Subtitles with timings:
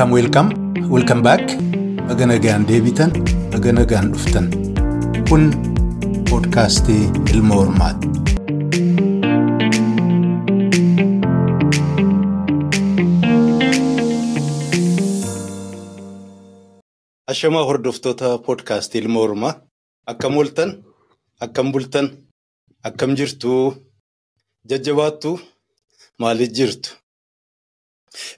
[0.00, 0.50] Welcome, welcome,
[0.88, 1.42] welcome back.
[2.08, 3.10] Baga nagaan deebitan,
[3.52, 4.48] baga nagaan dhuftan.
[5.28, 5.52] Kun
[6.30, 8.08] poodkaastii Ilma Hormaati.
[17.28, 19.54] Ashamaa hordoftoota poodkaastii Ilma Hormaa.
[20.06, 20.76] Akkam ooltan,
[21.40, 22.08] akkam bultan,
[22.82, 23.76] akkam jirtu,
[24.64, 25.38] jajjabaattu,
[26.18, 26.96] maaliif jirtu?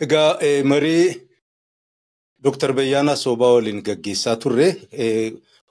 [0.01, 1.31] Egaa marii
[2.45, 4.69] Dooktar Bayyaanaa Soobaa waliin gaggeessaa turre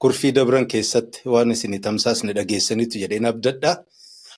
[0.01, 3.73] kurfii dabran keessatti waan isin tamsaasne dhageessaniitu jedheen abdadha.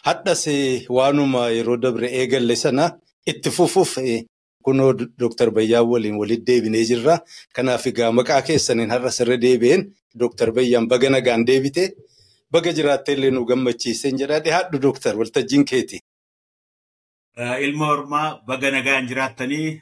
[0.07, 0.45] Hadhas
[0.89, 2.89] waanuma yeroo dabre eegalle sana
[3.27, 3.97] itti fufuuf
[4.63, 7.19] kunoo Dooktar Bayyaan waliin walitti deebinee jirra.
[7.55, 9.85] Kanaaf egaa maqaa keessaniin har'as irra deebi'een
[10.19, 11.93] Dooktar Bayyaan baga nagaan deebite
[12.51, 15.99] baga jiraattee nu gammachiiseen jedhaa dhiyaadhu Dooktar waltajjiin keeti.
[17.61, 19.81] Ilma Hormaa baga nagaan jiraattanii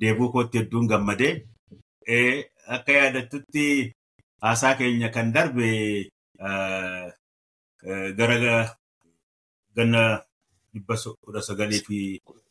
[0.00, 1.32] deebuu kootti hedduun gammadee
[2.08, 3.92] akka yaadattutti
[4.42, 5.68] haasaa keenya kan darbe
[8.18, 8.36] gara
[9.76, 10.02] ganna
[10.72, 11.98] dhibba kudha sagalii fi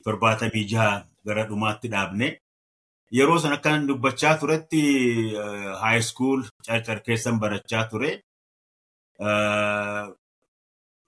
[0.04, 2.28] torbaatamii jaha gara dhumaatti dhaabne.
[3.14, 4.82] Yeroo sana akkan dubbachaa turetti
[5.82, 8.12] haayiskuul carcar keessan barachaa ture.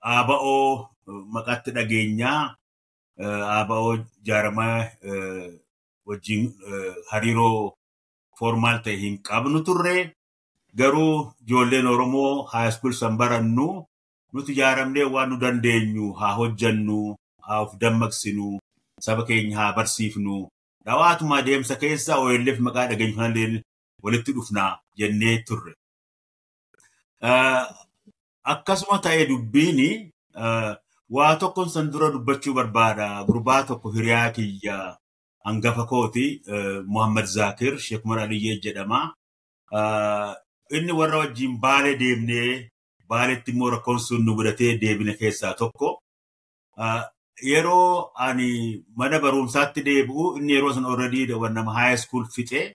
[0.06, 0.90] Aaba'oo
[1.34, 2.56] maqaatti dhageenyaa
[3.58, 3.94] Aaba'oo
[4.28, 4.78] jaaramaa
[6.08, 6.44] wajjin
[7.12, 7.74] hariiroo
[8.40, 9.98] formaal ta'e hin qabnu turre.
[10.80, 13.68] Garuu ijoolleen Oromoo haayiskuul san barannu
[14.34, 18.60] nuti ijaaramnee waan nu dandeenyu haa hojjannu, haa of dammaqsinu,
[19.06, 20.36] saba keenya haa barsiifnu.
[20.86, 23.62] Dhawaatuma adeemsa keessa OLF maqaa dhageenyu
[24.04, 25.74] walitti dhufnaa jennee turre.
[28.54, 30.12] Akkasuma ta'ee dubbiin
[31.16, 33.08] waa tokkon san dura dubbachuu barbaada.
[33.28, 34.98] Gurbaa tokko hiriyaa kiyya
[35.46, 36.42] hangafa kooti
[36.94, 39.14] Muhammad Zaakir Sheek Umar Aliyyee jedhama.
[40.78, 42.70] Inni warra wajjin baalee deemnee
[43.10, 46.00] baaleetti immoo rakkoon sun nu mudatee deebine keessaa tokko.
[47.52, 52.74] Yeroo ani mana barumsaatti deebi'u inni yeroo san already nama high school fixe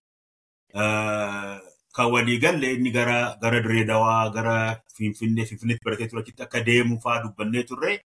[1.97, 7.01] kan walii galle inni gara gara Direedawaa gara Finfinnee Finfinneetti baratee ture achitti akka deemu
[7.03, 8.01] fa'aa dubbannee turre.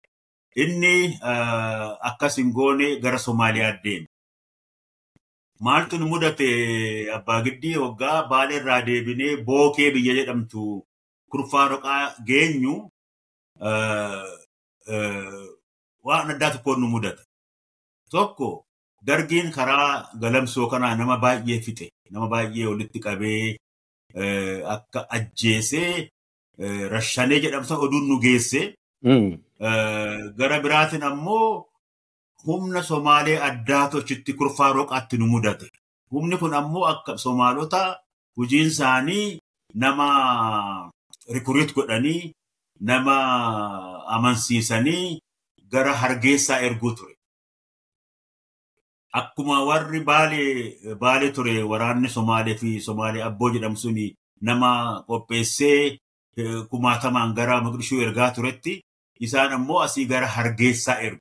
[0.56, 1.18] Inni
[2.10, 4.08] akkas hin goone gara Somaaliyaa deeme.
[5.66, 6.48] Maaltu nu mudate
[7.16, 10.64] abbaa giddii waggaa baalee irraa deebinee bookee biyya jedhamtu
[11.32, 12.74] kurfaa roqaa geenyu
[16.06, 17.24] waan addaa tokkoon nu mudate.
[18.12, 18.50] Tokko
[19.08, 21.86] dargiin karaa galamsoo kanaa nama baay'ee fixe.
[22.12, 23.58] Nama baay'ee walitti qabee
[24.76, 26.10] akka ajjeesee
[26.94, 28.62] rashanee jedhamsa oduun nu geesse.
[30.40, 31.66] Gara biraatiin ammoo
[32.46, 35.68] humna Somaalee addaatu achitti kurfaa roqaatti nu mudate.
[36.12, 37.82] Humni kun ammoo akka Somaalota
[38.38, 39.40] hojiin isaanii
[39.74, 40.08] nama
[41.34, 42.32] rikuriit godhanii
[42.80, 43.16] nama
[44.16, 45.20] amansiisanii
[45.72, 47.16] gara hargeessaa erguu ture.
[49.14, 50.00] Akkuma warri
[51.00, 55.98] baalee ture waraanni Somaalee fi Somaalee abboo jedhamu suni nama qopheessee
[56.70, 58.82] kumaatamaan gara Maqdishuu ergaa turetti
[59.20, 61.20] isaan ammoo asii gara hargeessaa ergu.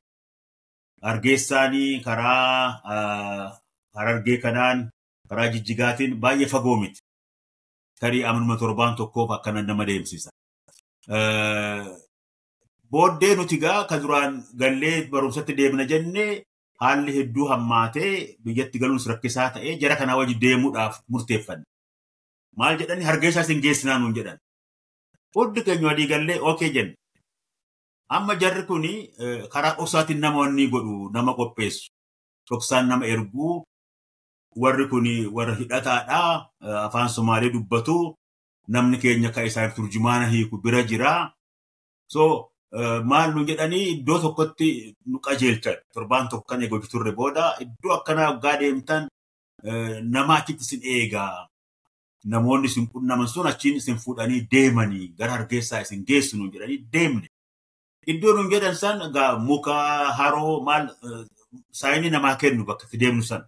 [1.03, 2.81] Hargeessaanii karaa
[3.94, 4.91] harargee kanaan
[5.28, 7.00] karaa jijjigaatiin baay'ee fagoo miti.
[8.00, 10.31] Tarii amanuma torbaan tokkoof akkana nama deemsisa.
[12.91, 16.43] Booddee nuti gaa kan duraan gallee barumsatti deemna jennee
[16.81, 18.12] haalli hedduu hammaatee
[18.44, 21.65] biyyatti galuunis rakkisaa ta'ee jara kanaa wajji deemuudhaaf murteeffanne.
[22.56, 24.39] Maal jedhani hargeessaa isin geessinaa nuun jedhan.
[25.34, 26.94] Hundi keenya walii gallee ookee jenne.
[28.10, 28.82] Amma jarri kun
[29.53, 31.91] karaa dhoksaatiin nama wanni godhu nama qopheessu.
[32.48, 33.65] Dhoksaan nama erguu
[34.62, 35.06] warri kun
[35.37, 36.31] warra hidhataadhaa
[36.87, 37.97] afaan Somaalee dubbatu
[38.69, 41.12] namni keenya kan isaaniif turjumaana hiiku bira jira.
[42.09, 42.50] So
[43.10, 48.30] maal nu jedhanii iddoo tokkotti nu qajeelchan torbaan tokko kan eegaa turre booda iddoo akkanaa
[48.30, 49.09] waggaa deemtan
[50.15, 51.47] nama achitti isin eegaa.
[52.24, 57.28] Namoonni isin qunnaman sun achiin isin fuudhanii deemanii gara hargeessaa isin geessu nu jedhanii deemne.
[58.06, 58.98] Iddoo nun jedhan san
[59.48, 59.74] muka
[60.18, 60.84] haroo maal
[61.72, 63.42] saayinii namaa kennu bakka itti deemnu san.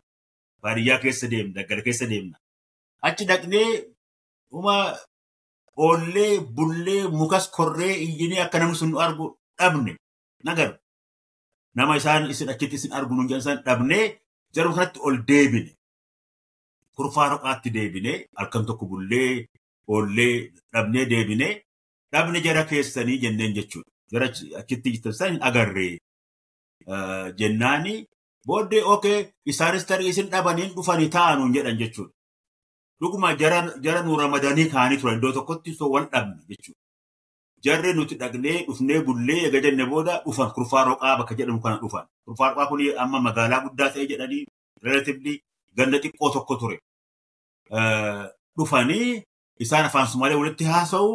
[0.63, 2.37] baadiyyaa keessa deemna, daggala keessa deemna.
[3.07, 3.69] Achi dhaqnee
[4.59, 4.77] uma
[5.77, 9.27] oollee, bullee, mukas korree, iyyinee akka namni sun nu argu
[9.59, 9.97] dhabne
[10.45, 10.75] nagaru.
[11.75, 14.05] Nama isaan isin achitti isin argu nu jedhan dhabnee
[14.55, 15.73] jaruma kanatti ol deebine.
[16.97, 19.47] Kurfaa roqaatti deebine halkan tokko bullee,
[19.89, 21.49] oollee dhabnee deebine
[22.13, 23.91] dhabne jara keessanii jenneen jechuudha.
[24.13, 24.27] Jara
[24.61, 25.99] achitti hin agarree
[27.39, 28.07] jennaani
[28.47, 32.13] Booddee okee isaanis tarii isin dhabaniin dhufanii taa'anuun jedhan jechuudha.
[33.01, 36.79] Dhuguma jara nu ramadanii kaanii turan iddoo tokkotti soo wal dhabne jechuudha.
[37.65, 42.07] Jarri nuti dhaqnee dhufnee bullee eega jenne booda dhufan kurfaa roqaa bakka jedhamu kana dhufan.
[42.25, 44.47] Kurfaa roqaa kun amma magaalaa guddaa ta'e jedhanii
[44.83, 45.35] relatively
[45.77, 46.79] ganda xiqqoo tokko ture.
[48.59, 49.23] Dhufanii
[49.61, 51.13] isaan afaan Sumaalee walitti haasa'u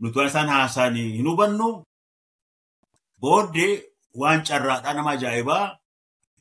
[0.00, 1.82] nuti waan isaan haasa'an hin hubannu.
[3.24, 3.72] Booddee
[4.22, 5.64] waan carraadhaa nama ajaa'ibaa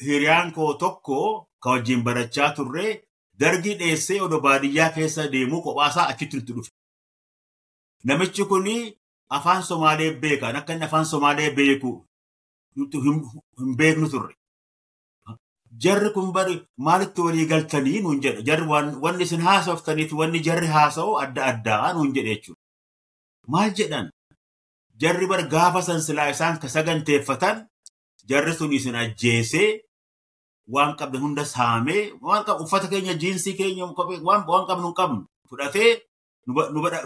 [0.05, 1.17] hiriyaan koo tokko
[1.63, 2.85] ka wajjin barachaa turre
[3.39, 6.71] dargii dheessee odoo baadiyyaa keessa deemuu kophaasaa achitti nutti dhufe.
[8.07, 8.67] Namichi kun
[9.37, 11.91] afaan Somaalee beekan akka inni afaan Somaalee beeku
[12.75, 14.33] hin beeknu turre.
[15.83, 16.55] Jarri kun bari
[16.87, 18.41] maalitti walii galtanii nuun jedha.
[18.47, 18.65] Jarri
[19.03, 22.61] wanni isin haasoftaniif wanni jarri haasa'u adda addaa nuun jedhe jechuudha.
[23.47, 24.11] Maal jedhan?
[25.03, 27.57] Jarri bar gaafa san silaa isaan ka saganteeffatan
[28.29, 29.69] jarri sun isin ajjeesee
[30.73, 33.83] waan qabne hunda saamee waan qabne uffata keenya jiinsii keenya
[34.27, 35.19] waan qabnu hin qabnu
[35.49, 35.91] fudhatee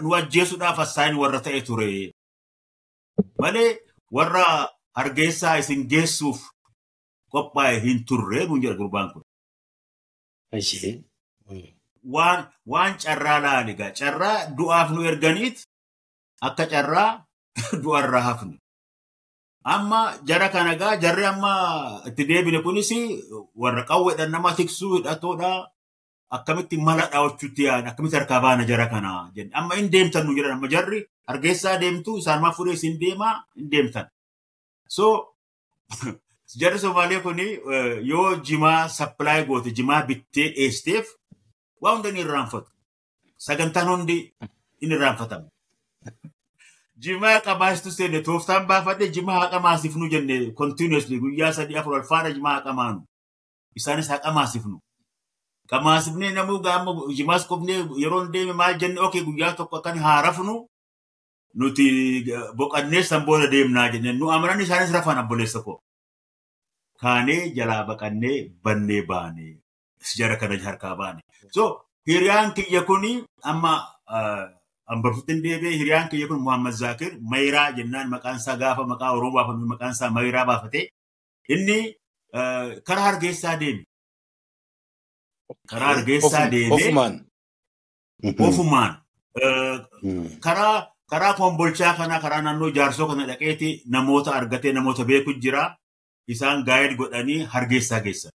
[0.02, 1.88] nu ajjeesuudhaaf assaayin warra ta'e ture.
[3.40, 3.70] Malee
[4.16, 4.44] warra
[4.98, 6.38] hargeessaa isin geessuuf
[7.32, 9.22] qophaa'e hin turre nuun jedha gurbaan kun.
[12.14, 12.40] Waan
[12.72, 15.56] waan carraa laali egaa carraa du'aaf nu erganiit
[16.46, 17.10] akka carraa
[17.82, 18.58] du'arraa hafne.
[19.64, 21.52] Amma jara kana gaa jarri amma
[22.08, 22.90] itti deebine kunis
[23.54, 25.50] warra qawweedhaan nama tiksuu hidhatoodha.
[26.36, 30.52] Akkamitti mala dhaawwachuutti yaada akkamitti harkaa baana jara kana jenne amma hin deemtan nu jedhan
[30.56, 34.06] amma jarri hargeessaa deemtu isaan maa fudhee isin deemaa hin deemtan.
[34.96, 35.04] So
[36.60, 37.40] jarri Somaalee kun
[38.10, 41.14] yoo jimaa sappilaay goote jimaa bittee dheesteef
[41.80, 42.70] waa hunda ni irraanfatu.
[43.46, 44.18] Sagantaan hundi
[44.80, 45.48] in irraanfatama.
[47.04, 52.54] Jimaa qabaasitu seenne tooftaan baafadhe jimaa haqa maasifnu jenne continuously guyyaa sadii afur alfaadha jimaa
[52.58, 53.00] haqa maanu.
[53.78, 54.78] Isaanis haqa maasifnu.
[55.70, 60.54] Qamaasifnee namuu gaama jimaas qofnee yeroo deeme maal jenne okee guyyaa tokko akkan haa rafnu
[61.54, 61.86] nuti
[62.58, 65.78] boqannee san booda deemnaa jenne nu amanan isaanis rafan abboleessa koo.
[67.00, 69.46] Kaanee jalaa baqannee bannee baane
[70.18, 71.20] jara kana harkaa baane.
[71.52, 73.12] So hiriyaan kiyya kuni
[73.42, 73.72] amma
[74.94, 79.34] ambarsutti hin deebi'e hiriyaan kiyya kun Muhammad Zaakir Mayiraa jennaan maqaan isaa gaafa maqaa Oromoo
[79.38, 80.88] baafame maqaan isaa Mayiraa baafate
[81.48, 81.78] inni
[82.88, 83.82] karaa hargeessaa deeme.
[85.70, 86.74] Karaa hargeessaa deeme.
[86.74, 87.14] Ofumaan.
[88.48, 88.92] Ofumaan.
[90.40, 95.76] Karaa karaa kombolchaa kana karaa naannoo jaarsoo kana dhaqeeti namoota argatee namoota beeku jira.
[96.28, 98.32] Isaan gaayid godhanii hargeessaa geessan.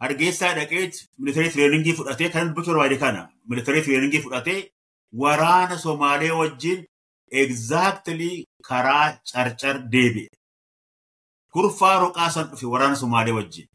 [0.00, 4.58] Hargeessaa dhaqeet militarii tireeningii fudhatee kan dubbachuu barbaade kana militarii tireeningii fudhatee
[5.22, 6.80] waraana Somaalee wajjin
[7.42, 8.30] exactly
[8.68, 10.28] karaa carcar deebi'e.
[11.52, 13.68] Kurfaa roqaa san dhufe waraana Somaalee wajjin.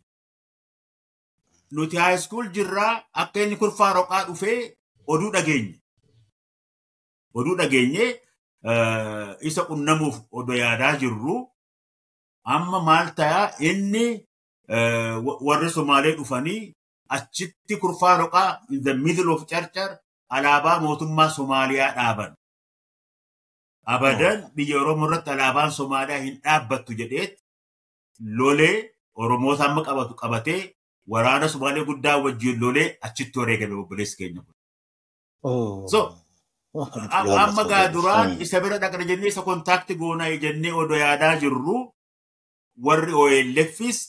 [1.72, 4.60] Nuti haayiskuul jirraa akka inni kurfaa roqaa dhufee
[5.08, 5.76] oduu dhageenye.
[7.38, 8.06] Oduu dhageenye
[9.50, 11.36] isa qunnamuuf odoo yaadaa jirru
[12.56, 14.06] amma maal ta'a inni
[15.48, 16.74] warri Somaalee dhufanii
[17.16, 19.92] achitti kurfaa roqaa in the middle of carcar
[20.38, 22.32] alaabaa mootummaa Somaaliyaa dhaaban.
[23.94, 27.34] Abadan biyya Oromoo irratti alaabaan Somaaliyaa hin dhaabbattu jedheet
[28.40, 28.76] lolee
[29.16, 30.62] Oromoota amma qabatu qabatee
[31.12, 34.56] waraana Somaalee guddaa wajjin lolee achitti wareegame obboleessi keenya kun.
[35.94, 36.00] So
[37.22, 41.76] amma gaa duraan isa bira dhaqna jennee isa kontaakti goonaa jennee odoo yaadaa jirru
[42.86, 44.00] warri OLFis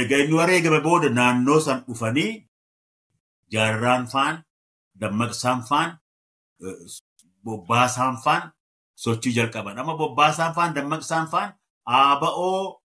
[0.00, 2.30] egaa inni wareegame booda naannoo san dhufanii
[3.52, 4.42] jaarraan faan
[5.00, 5.90] dammaqsaan faan
[7.44, 8.52] bobbaasaan faan
[9.04, 9.78] sochii jalqaban.
[9.78, 11.52] Amma bobbaasaan faan dammaqsaan faan
[11.86, 12.80] aaba'oo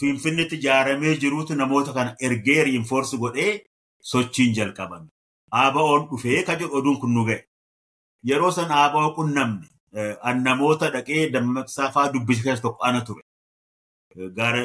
[0.00, 3.64] finfinnitti ijaaramee jiruutu namoota kana ergee riinfoorsi godhee
[4.00, 5.08] sochiin jalqaban.
[5.52, 7.44] Aaba'oon dhufee ka jedhu oduun kun nu ga'e.
[8.28, 9.66] Yeroo san aaba'oo qunnamne
[10.22, 13.22] an namoota dhaqee dammaqsaa faa dubbisa tokko ana ture.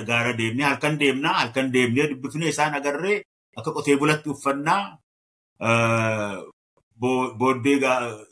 [0.08, 3.24] Gaara deemnee halkan deemnaa halkan deemnee dubbifnee isaan agarree
[3.58, 4.98] akka qotee bulatti uffannaa
[7.02, 7.78] booddee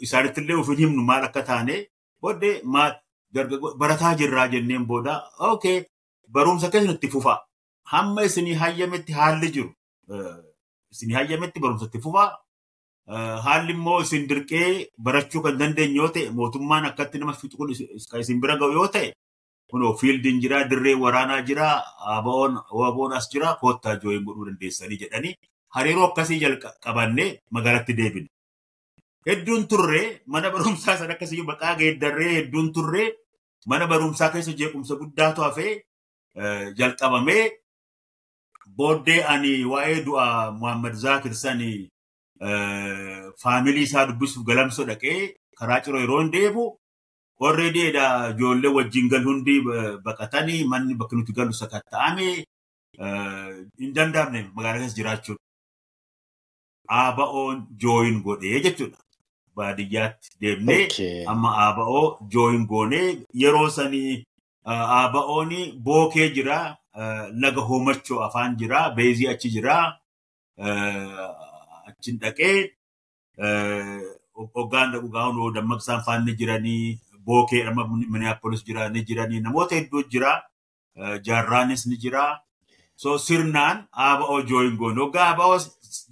[0.05, 1.75] isaanitti illee ufin himnu maal akka taane
[2.22, 2.62] booddee
[3.81, 5.13] barataa jirraa jenneen booda
[5.51, 5.77] okay
[6.31, 7.38] barumsa keessatti fufaa
[7.93, 9.72] hamma isinii hayyametti haalli jiru
[10.91, 12.29] isinii hayyametti barumsa itti fufaa
[13.46, 17.72] haalli immoo isin dirqee barachuu kan dandeenye yoo ta'e mootummaan akkatti nama fixu kun
[18.22, 19.13] isin bira ga'u yoo ta'e
[19.72, 21.67] kunoo fiildiin jira dirree waraanaa jira
[22.15, 25.34] abaa'oon waboon as jira koottaa jooyin godhuu dandeessanii jedhanii
[25.75, 28.27] hariiroo akkasii jalqabannee magaalatti deebine.
[29.27, 33.07] Hedduun turree mana barumsaa san akkasii maqaa geeddarree hedduun turree
[33.65, 35.74] mana barumsaa keessa jeequmsa guddaatu hafee
[36.79, 37.43] jalqabamee
[38.77, 41.89] booddee ani waa'ee du'a Muhammad Zaakir sanii
[43.43, 46.63] faamilii isaa dubbisuuf galamsoo dhaqee karaa ciroo yeroo hin deebu
[47.47, 49.55] already ijoollee wajjin gal hundi
[50.05, 52.27] baqatanii manni bakka nuti galu sakatta'ame
[53.79, 55.38] hin danda'amne magaalaa keessa jiraachuun.
[56.89, 58.98] Aaba'oon jooyin godhee jechuudha.
[59.58, 60.88] Baadiyyaatti deemnee
[61.32, 63.08] amma aaba'oo jooyin goonee
[63.44, 64.24] yeroo sanii
[64.65, 65.51] aaba'oon
[65.86, 66.58] bookee jira
[67.44, 69.75] laga hoomachoo afaan jira beezii achi jira
[71.88, 72.56] achin dhaqee
[74.56, 80.32] hoggaan dhaqu gaa'uun dammaqsaan faanni jiranii bookee amma minneapolis jira ni jiranii namoota hedduu jira
[81.25, 82.25] jaarraanis ni jira.
[83.01, 85.58] So sirnaan aaba'oo jooyin goone hoggaa aaba'oo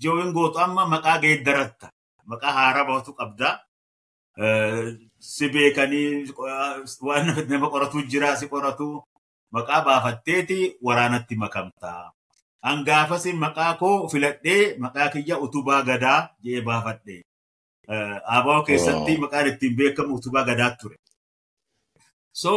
[0.04, 1.88] jooyin gootu amma maqaa geeddaratta
[2.32, 3.50] maqaa haaraa baatu qabda
[5.34, 6.10] si beekanii
[7.08, 8.88] waan nama qoratu jira si qoratu
[9.56, 12.12] maqaa baafatteeti waraanatti makamtaa.
[12.68, 17.16] Hangaafas maqaa koo filadhee maqaa kiyya utubaa gadaa jedhee baafadhe.
[18.34, 20.98] Aaba'oo keessatti maqaan ittiin beekamu utubaa gadaa ture.
[22.42, 22.52] So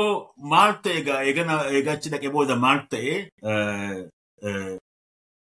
[0.52, 0.98] maal ta'e
[1.30, 3.14] egaa achi dhaqee booda maal ta'e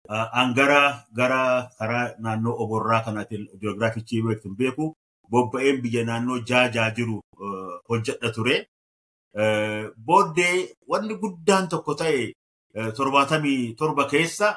[0.10, 4.94] an gara gara karaa naannoo oborraa kanaatiin jiyoogiraafichii beektu beeku
[5.32, 7.22] bobba'een biyya naannoo jaajaa jiru
[7.90, 8.58] hojjedha ture.
[10.06, 12.32] Booddee wanni guddaan tokko ta'e
[12.98, 14.48] torbaatamii torba keessa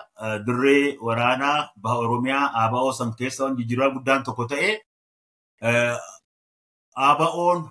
[0.47, 4.71] dirree waraanaa baha Oromiyaa ABO san keessa wanti jijjiirraa guddaan tokko ta'e
[6.97, 7.69] ABO'n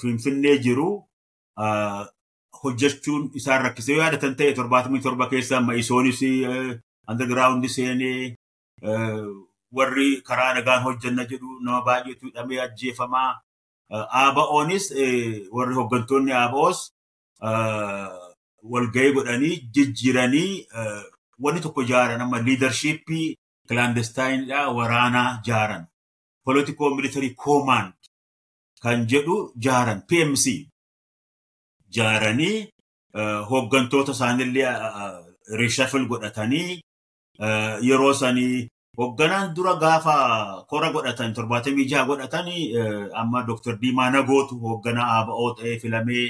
[0.00, 0.88] Finfinnee jiru
[2.62, 6.20] hojjechuun isaan rakkisee yoo yaadatan ta'e torbaatamii torba keessa ma'isoonis
[7.10, 8.36] underground seenee
[9.78, 13.30] warri karaa nagaan hojjanna jedhu nama baay'eetu hidhamee ajjeefamaa.
[14.22, 14.86] ABO'nis
[15.56, 16.78] warri hooggantoonni ABO's
[18.72, 20.66] walgahii godhanii jijjiiranii
[21.44, 23.26] wanni tokko jaaran amma liidarshiippii
[23.68, 25.86] kilaandestaayinidha waraanaa jaaran.
[26.44, 27.92] Political military command
[28.82, 29.36] kan jedhu
[29.66, 30.44] jaaran PMC
[31.96, 32.68] jaaranii
[33.50, 34.72] hooggantoota isaanillee
[35.60, 36.80] rishafil godhatanii
[37.88, 38.68] yeroo sanii
[38.98, 40.14] hoogganaan dura gaafa
[40.70, 42.62] kora godhatan torbaatamii jaha godhatanii
[43.22, 43.74] amma Dr.
[43.82, 46.26] Diimaa Nagootu hoogganaa ABO ta'ee filamee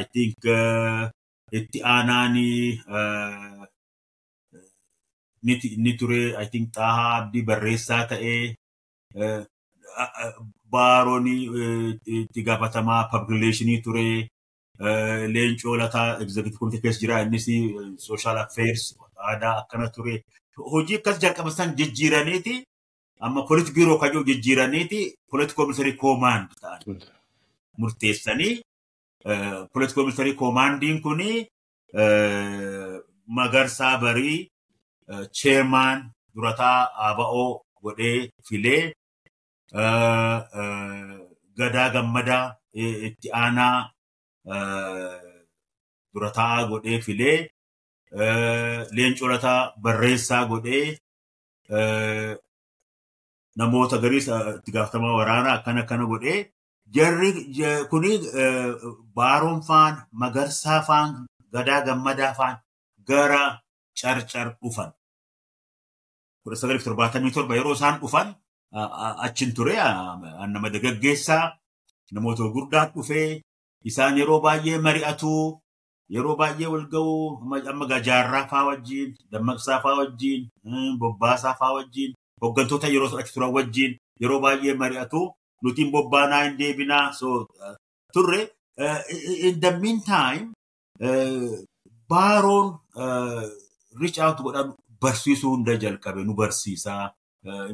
[0.00, 0.36] I think
[1.58, 2.78] itti aanaanii
[5.42, 6.36] ni ture.
[6.42, 8.56] I think Xaahaa Abdii barreessaa ta'ee
[10.72, 11.36] Baarooni
[12.18, 14.28] itti gaafatamaa relationii ture.
[15.34, 17.22] Leencoo lataa executive committee keessa jira.
[17.22, 17.46] Innis
[18.08, 18.94] social affairs
[19.28, 20.14] aadaa akkana ture.
[20.72, 22.54] Hojii akkas jalqaba san jijjiiraniiti
[23.24, 25.00] amma politik biiroo kayyoo jijjiiraniiti
[25.30, 26.80] political military command ta'an.
[27.80, 28.54] Murteessanii
[29.72, 31.30] political military commandiin kuni
[33.38, 34.38] magarsaa barii
[35.38, 35.98] chairman
[36.34, 37.44] durataa ABO
[37.82, 38.82] godhee filee
[41.58, 42.44] gadaa gammadaa
[43.08, 43.76] itti aanaa
[46.14, 47.38] durataa godhee filee
[48.96, 50.86] leencoo lataa barreessaa godhee
[53.58, 54.26] namoota gariis
[54.58, 56.38] itti gaafatamaa waraanaa akkana akkana godhee
[56.94, 57.30] jarri
[57.90, 58.12] kuni
[59.16, 61.08] baaroon faan magarsaa faan
[61.52, 62.56] gadaa gammadaa faan
[63.08, 63.42] gara
[64.00, 64.90] carcar dhufan.
[66.42, 68.28] kudha sagalif torbaatamii torba yeroo isaan dhufan
[69.26, 69.74] achin ture
[70.52, 71.44] nama dagaggeessaa
[72.12, 73.42] namoota gurguddaan dhufee
[73.90, 75.32] isaan yeroo baay'ee mari'atu
[76.14, 77.12] yeroo baay'ee wal ga'u
[77.72, 80.48] amma gajaarraa faa wajjiin dammaqsaa faa wajjiin
[81.02, 85.22] bobbaasaa faa wajjiin hooggantoota yeroo achi turan wajjiin yeroo baay'ee mari'atu
[85.62, 87.28] nutiin bobbaanaa hin deebinaa so
[88.14, 88.40] turre
[89.48, 90.44] in the meantime
[92.10, 92.68] baaroon
[94.00, 97.04] reach out godhan barsiisuu hunda jalqabe nu barsiisaa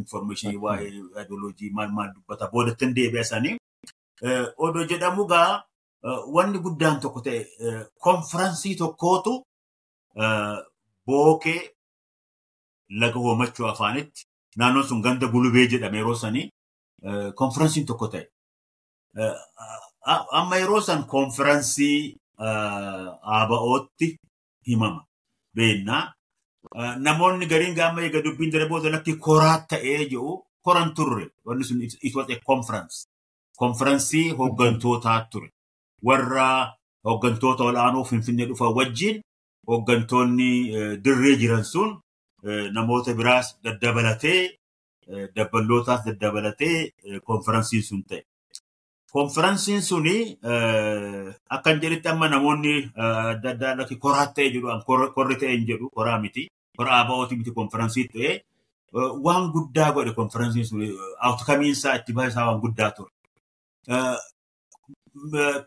[0.00, 0.90] information waa'ee
[1.22, 3.56] ideoloojii maal maal dubbata boodatti hin deebi'asanii
[4.66, 5.50] odoo jedhamu gaa
[6.34, 7.40] wanni guddaan tokko ta'e
[8.06, 9.32] konferansii tokkootu
[11.06, 11.60] bookee
[13.00, 14.24] laga hoomachuu afaanitti
[14.56, 16.50] naannoon sun ganda gulubee jedhame yeroo sanii
[17.34, 18.24] konferansiin tokko ta'e.
[20.32, 22.16] Amma yeroo san konferansii
[23.38, 24.08] ABO'tti
[24.68, 25.04] himama
[25.56, 26.12] beennaa.
[27.06, 30.32] Namoonni gariin gaama eega dubbiin darbee booda lakki koraa ta'ee jiru
[30.64, 33.06] koran turre wanni sun it was a conference.
[33.58, 35.50] Konferansii hooggantootaa ture.
[36.04, 36.74] Warra
[37.04, 39.20] hooggantoota ol'aanoo Finfinnee dhufan wajjin
[39.66, 40.50] hooggantoonni
[41.04, 42.00] dirree jiran sun
[42.72, 44.40] namoota biraas daddabalatee
[45.36, 46.90] dabballootaas daddabalatee
[47.24, 48.22] konferansiin sun ta'e.
[49.12, 50.36] Konferansiin suni
[51.56, 54.68] akkan jedhetti amma namoonni adda addaa lakki koraa ta'e jedhu
[55.16, 56.48] korri ta'e hin jedhu koraa miti.
[56.78, 58.32] bara ABO'ti miti konferansii ta'ee
[59.26, 60.82] waan guddaa godhe konferansiin sun
[61.26, 63.10] awutkamiinsaa itti bahisaa waan guddaa ture.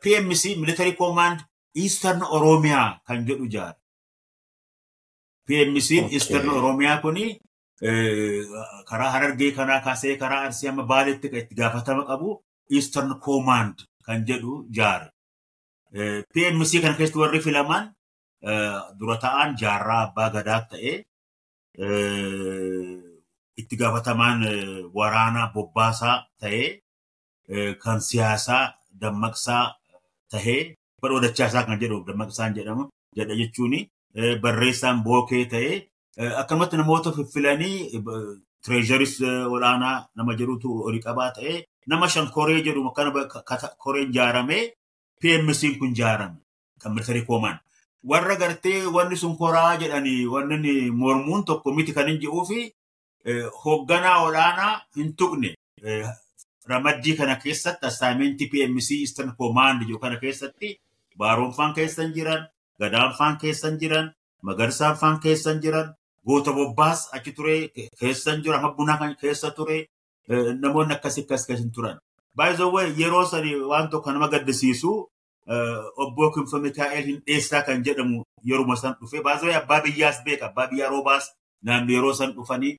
[0.04, 1.40] PMC military command
[1.76, 3.76] Eastern Oromiyaa kan jedhu ijaare.
[5.48, 7.40] PMC Eastern Oromiyaa kuni
[8.90, 13.76] karaa Harargee kanaa kaasee karaa Arsii amma Baaleetti kan itti gaafatama qabu Eastern Command
[14.06, 15.10] kan jedhu ijaare.
[16.34, 17.94] PMC kana keessatti warri filaman
[19.00, 20.96] dura ta'an jaarraa abbaa gadaa ta'ee
[23.58, 24.40] itti gaafatamaan
[24.98, 26.68] waraanaa bobbaasaa ta'ee
[27.84, 29.64] kan siyaasaa dammaqsaa
[30.32, 32.84] tahee bara odachaasaa kan jedhu dammaqsaan jedhamu
[33.18, 33.74] jedha jechuun
[34.42, 35.76] barreessaan bookee ta'ee
[36.42, 37.78] akkanumatti namoota fiffilanii
[38.66, 39.16] tireezharis
[39.56, 43.12] olaanaa nama jedhutu olii qabaa ta'ee nama shan koree jedhu akkana
[43.84, 44.64] koreen ijaaramee
[45.22, 46.38] PMC'n kun ijaarame
[46.82, 47.58] kan militarii koomaan.
[48.10, 52.60] Warra gartee wanni sun koraa jedhanii wanni mormuun tokko miti kan hin jedhuu fi
[53.64, 55.50] hoogganaa olaanaa hin tuqne
[56.70, 60.80] ramaddii kana keessatti assaayimentii PMC Eastern Command jiru kana keessatti
[61.18, 62.48] baaroonfaan keessan jiran,
[62.80, 64.12] gadaanfaan keessan jiran,
[64.42, 65.94] magarsaan keessan jiran,
[66.26, 67.56] goota bobbaas achi ture
[68.00, 69.88] keessan jira, habbunaa kan keessa ture,
[70.62, 71.98] namoonni akkasii akkas keessa turan.
[72.38, 74.92] Baay'ee yeroo sani waan tokko nama gaddisiisu
[75.98, 80.68] obbo Kinfa Mikaa'el hin dheessaa kan jedhamu yeruma san dhufe baay'ee abbaa biyyaas beeka abbaa
[80.68, 81.32] biyyaa roobaas
[81.64, 82.78] naannoo yeroo san dhufanii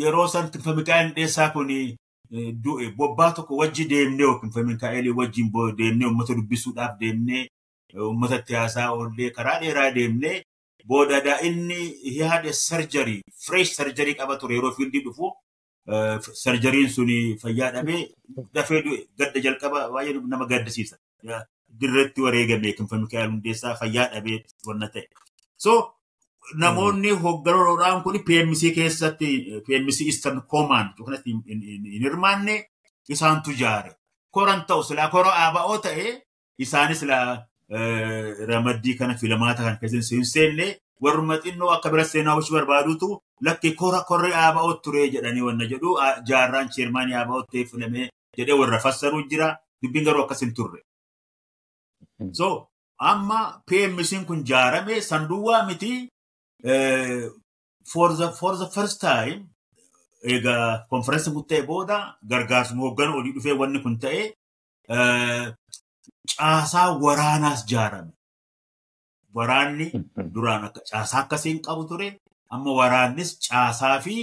[0.00, 1.68] yeroo san Kinfa Mikaa'el hin dheessaa kun
[2.64, 7.46] du'e bobbaa tokko wajji deemnee Kinfa Mikaa'el wajjin deemnee uummata dubbisuudhaaf deemnee
[8.06, 10.42] uummata itti haasaa oollee karaa dheeraa deemnee
[10.86, 11.80] booda inni
[12.18, 15.32] yaada sarjarii fireesh sarjarii qaba ture yeroo fiildii dhufu
[16.42, 17.08] sarjariin sun
[17.42, 18.02] fayyaa dhabee
[18.54, 18.82] dafee
[19.18, 20.96] gadda jalqaba baay'ee nama gaddisiisa.
[21.80, 25.06] Dirreetti wareegame Kinfa Mikaa'el hundeessaa fayyaa dhabee wanna ta'e.
[25.56, 25.94] So
[26.62, 29.28] namoonni hoogganoodhaan kun PMC keessatti
[29.66, 32.54] PMC Eastern Command kanatti hin hirmaanne
[33.08, 33.92] isaantu ijaare.
[34.30, 36.22] Koran ta'u silaa kora ABO ta'e
[36.58, 37.46] isaanis silaa
[38.48, 40.66] ramaddii kana filamaata kan keessatti hin seenne
[41.02, 43.08] warruma xinnoo akka bira seenaa hojii barbaadutu
[43.46, 45.96] lakki kora korri ABO ture jedhanii wanna jedhu
[46.28, 49.48] jaarraan cheermaanii ABO ta'e filamee jedhee warra fassaru jira
[49.82, 50.80] dubbiin garuu akkas hin turre.
[52.32, 52.48] So
[52.98, 55.92] amma PMC'n kun ijaarame sanduwwaa miti
[57.92, 59.38] for the for the first time
[60.34, 61.96] egaa konferensi kun ta'e booda
[62.30, 64.22] gargaarsuma hooggana olii dhufee wanni kun ta'e
[66.36, 68.12] caasaa waraanaas ijaarame.
[69.36, 69.86] Waraanni
[70.34, 72.08] duraan akka caasaa akkasiin qabu ture
[72.54, 74.14] amma waraannis caasaa fi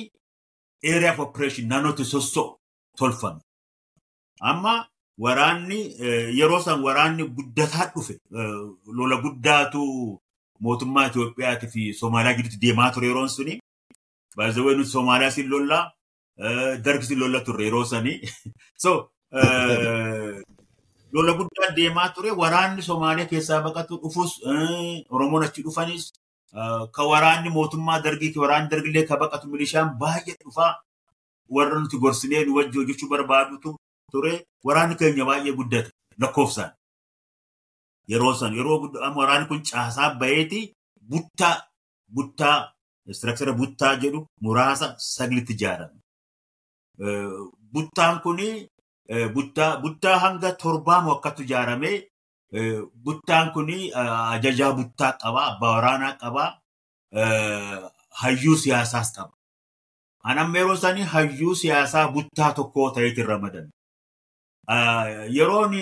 [0.94, 2.48] area of operation naannootti sossoo
[2.98, 3.42] tolfame.
[4.50, 4.74] Amma
[5.24, 5.80] waraanni
[6.40, 8.16] yeroo san waraanni guddataa dhufe
[8.98, 9.82] lola guddaatu
[10.60, 13.60] mootummaa Itoophiyaatii fi Somaaliyaa gidduutti deemaa ture yeroon suni.
[14.38, 15.84] Baay'ee nuti Somaaliyaa siin lollaa
[16.86, 18.22] dargi siin lolla turre yeroo sanii.
[18.84, 19.12] So
[21.12, 24.42] lola guddaa deemaa ture waraanni Somaaliyaa keessaa baqatu dhufus
[25.10, 26.12] Oromoon achi dhufanis
[26.96, 30.72] ka waraanni mootummaa dargii waraanni dargillee ka baqatu milishaan baay'ee dhufaa
[31.58, 33.76] warra nuti gorsinee nu wajji hojjechuu barbaadutu
[34.12, 35.92] ture waraanni keenya baay'ee guddate
[36.22, 36.72] lakkoofsaan.
[38.12, 38.78] Yeroo san yeroo
[39.20, 40.60] waraanni kun caasaa baheeti
[41.12, 41.56] buttaa
[42.16, 42.58] buttaa
[43.12, 45.98] istiraakchara buttaa jedhu muraasa saglitti ijaarame.
[47.74, 48.50] Buttaan kuni
[49.84, 51.92] buttaa hanga torbaamu akkatu ijaarame
[53.06, 53.78] buttaan kuni
[54.34, 56.44] ajajaa buttaa qaba abbaa waraanaa qaba
[58.22, 59.34] hayyuu siyaasaas qaba.
[60.30, 63.68] Anamma yeroo sanii hayyuu siyaasaa buttaa tokkoo ta'eetiin ramadan.
[65.38, 65.74] Yeroon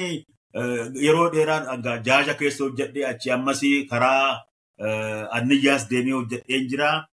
[0.54, 4.42] yeroo dheeraan jaaja keessa hojjedhee achi ammasii karaa
[5.32, 7.06] anniyyaas deemee hojjedheen jira.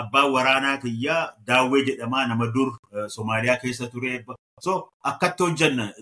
[0.00, 2.72] Abbaan waraanaa kiyyaa daawwee jedhamaa nama dur
[3.08, 4.24] Somaaliyaa keessa ture.
[4.60, 5.92] So akkatti hojjanna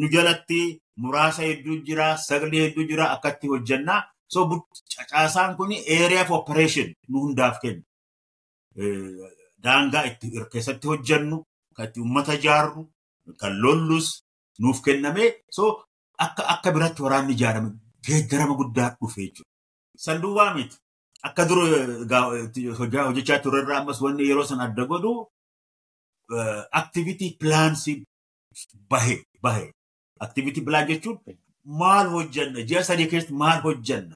[0.00, 4.02] nu jalatti muraasa hedduu jira sagalee hedduu jira akkatti hojjanna.
[4.28, 4.66] So
[5.10, 7.82] caasaan kun area of operation nu hundaaf kenna.
[9.62, 10.02] Daangaa
[10.52, 11.44] keessatti hojjannu
[11.76, 12.82] kan itti uummata ijaarru
[13.40, 14.24] kan lollus
[14.62, 15.24] nuuf kenname
[15.56, 15.64] so
[16.24, 17.70] akka akka biratti waraanni ijaarame
[18.06, 19.50] geeddarama guddaa dhufe jechuudha.
[20.04, 20.76] Sanduuqaa miti.
[21.26, 21.64] Akka dura
[23.08, 25.12] hojjechaa turre irraa ammas wanni yeroo san adda godhu
[26.80, 27.84] activity plans
[28.90, 29.64] bahe bahe.
[30.20, 31.18] Activity plan jechuun
[31.80, 34.14] maal hojjanna ji'a sadii keessatti maal hojjanna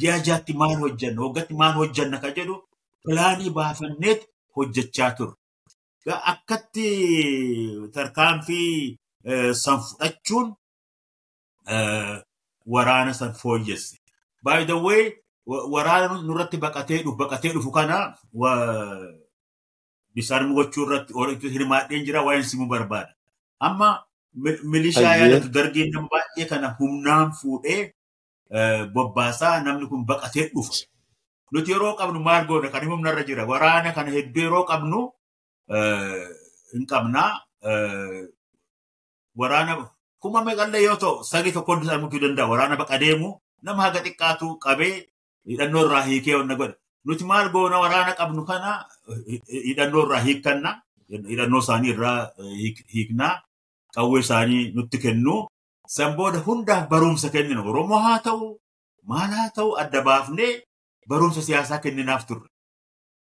[0.00, 2.54] ji'a jaatti maal hojjanna waggaatti maal hojjanna kan jedhu
[3.04, 4.20] pilaanii baafanneet
[4.56, 5.34] hojjechaa turre.
[6.06, 6.88] Akkatti
[7.94, 8.98] tarkaanfii
[9.54, 10.54] san fudhachuun
[12.66, 13.96] waraana san fooyyesse.
[14.42, 15.14] By the way,
[15.46, 18.14] wa- waraana nurratti baqatee dhufu baqatee dhufu kana
[20.14, 23.14] bisaan gochuu irratti hirmaadheen jira waa'een simuu barbaada.
[23.60, 27.92] Amma mi- milishaa yaadatu dargiin nama baay'ee kana humnaan fuudhee
[28.50, 30.72] eh, bobbaasaa namni kun baqatee dhufa.
[31.52, 33.46] Nuti yeroo qabnu maal goona kan humna irra jira.
[33.46, 35.12] Waraana kana hedduu yeroo qabnu eh,
[35.68, 37.30] hin qabnaa.
[39.36, 39.90] Waraana
[40.22, 42.48] kuma meeqallee yoo ta'u sagi tokkoon isaa mutuu danda'a.
[42.52, 43.28] Waraana baqa deemu
[43.62, 44.94] nama haga xiqqaatu qabee
[45.48, 46.74] hidhannoo irraa hiikee onna godha.
[47.04, 48.70] Nuti maal goona waraana qabnu kana
[49.68, 50.70] hidhannoo irraa hiikkanna.
[51.30, 53.34] Hidhannoo isaanii irraa hiik- hiiknaa.
[53.94, 55.34] Qawwee isaanii nutti kennu.
[55.86, 57.60] San booda hundaaf barumsa kennina.
[57.70, 58.46] Oromoo haa ta'u,
[59.10, 60.52] maal haa ta'u adda baafnee
[61.08, 62.48] barumsa siyaasaa kenninaaf turre.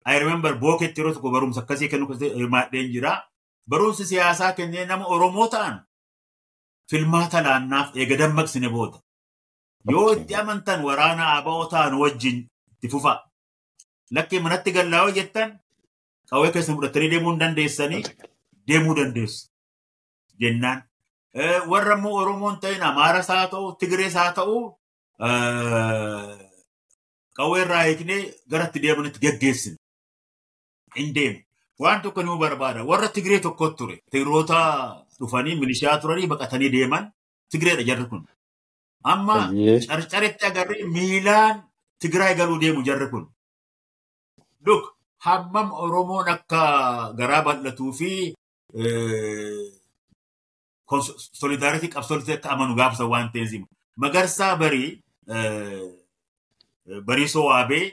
[0.06, 3.14] I remember booketti yeroo tokko barumsa akkasii kennu hirmaadheen jira.
[3.70, 5.80] Barumsi siyaasaa kennee nama Oromoo ta'an
[6.92, 9.00] filmaata laannaaf eega dammaqsine booda.
[9.92, 12.38] Yoo itti amantan waraana aba'oo ta'an wajjin
[12.74, 13.14] itti fufa.
[14.12, 15.60] Lakkii manatti gallaa'oo jettan
[16.30, 18.04] qawwee keessa fudhattanii deemuu hin dandeessanii
[18.68, 19.50] deemuu dandeessu
[20.42, 20.84] jennaan.
[21.34, 24.78] Eh, Warra immoo Oromoon ta'in Amaaras haa ta'u, Tigrees haa ta'u,
[27.38, 29.76] qawwee irraa hiiknee gara itti deemanitti geggeessine.
[30.96, 31.40] Hin deemu.
[31.80, 32.84] Waan tokko ni barbaada.
[32.84, 34.00] Warra Tigree tokko ture.
[34.12, 34.60] Tigroota
[35.20, 37.12] dhufanii milishaa turanii baqatanii deeman
[37.52, 38.26] Tigreedha jarri kun.
[39.04, 39.52] Amma
[39.88, 41.64] carcaretti agarree miilaan
[42.00, 43.28] Tigraay galuu deemu jarri kun.
[44.66, 48.12] Duk hammam Oromoon akka garaa bal'atuu fi
[51.42, 53.54] solidaaritii qabsoolitti akka amanu gaafasa waan ta'eef
[54.04, 54.90] magarsaa barii
[55.34, 55.86] eh,
[57.08, 57.86] barii soo waabee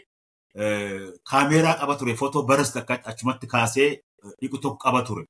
[1.30, 3.90] kaameeraa qaba ture footoo baras akka achumatti kaasee
[4.40, 5.24] dhiqu tokko qaba ture.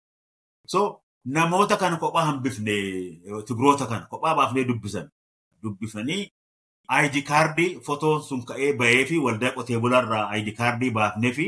[0.66, 2.76] So namoota kana kophaa hambifne
[3.46, 5.08] tigroota kana kophaa baafnee dubbisan
[5.62, 6.28] dubbifnanii
[7.04, 11.46] ID kaardii fotoon sun ka'ee bahee fi waldaa qotee bulaarraa ID kaardii baafnee fi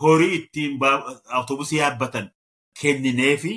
[0.00, 0.78] horii ittiin
[1.34, 2.30] awutoobusii yaabbatan
[2.80, 3.52] kenninee fi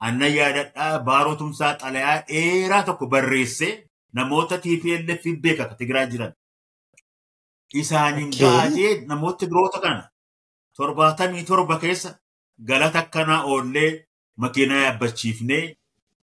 [0.00, 3.72] annan yaadadhaa baaroo tumsaa xalayaa dheeraa tokko barreessee
[4.12, 6.32] namoota TPLF beeka ka Tigraay jiran.
[7.82, 8.46] Isaaniin Okay.
[8.48, 10.02] baatee namoota Tigroota kana
[10.76, 12.10] torbaatamii torba keessa
[12.68, 13.90] galata akkanaa oollee
[14.42, 15.64] makiinaa yaabbachiifnee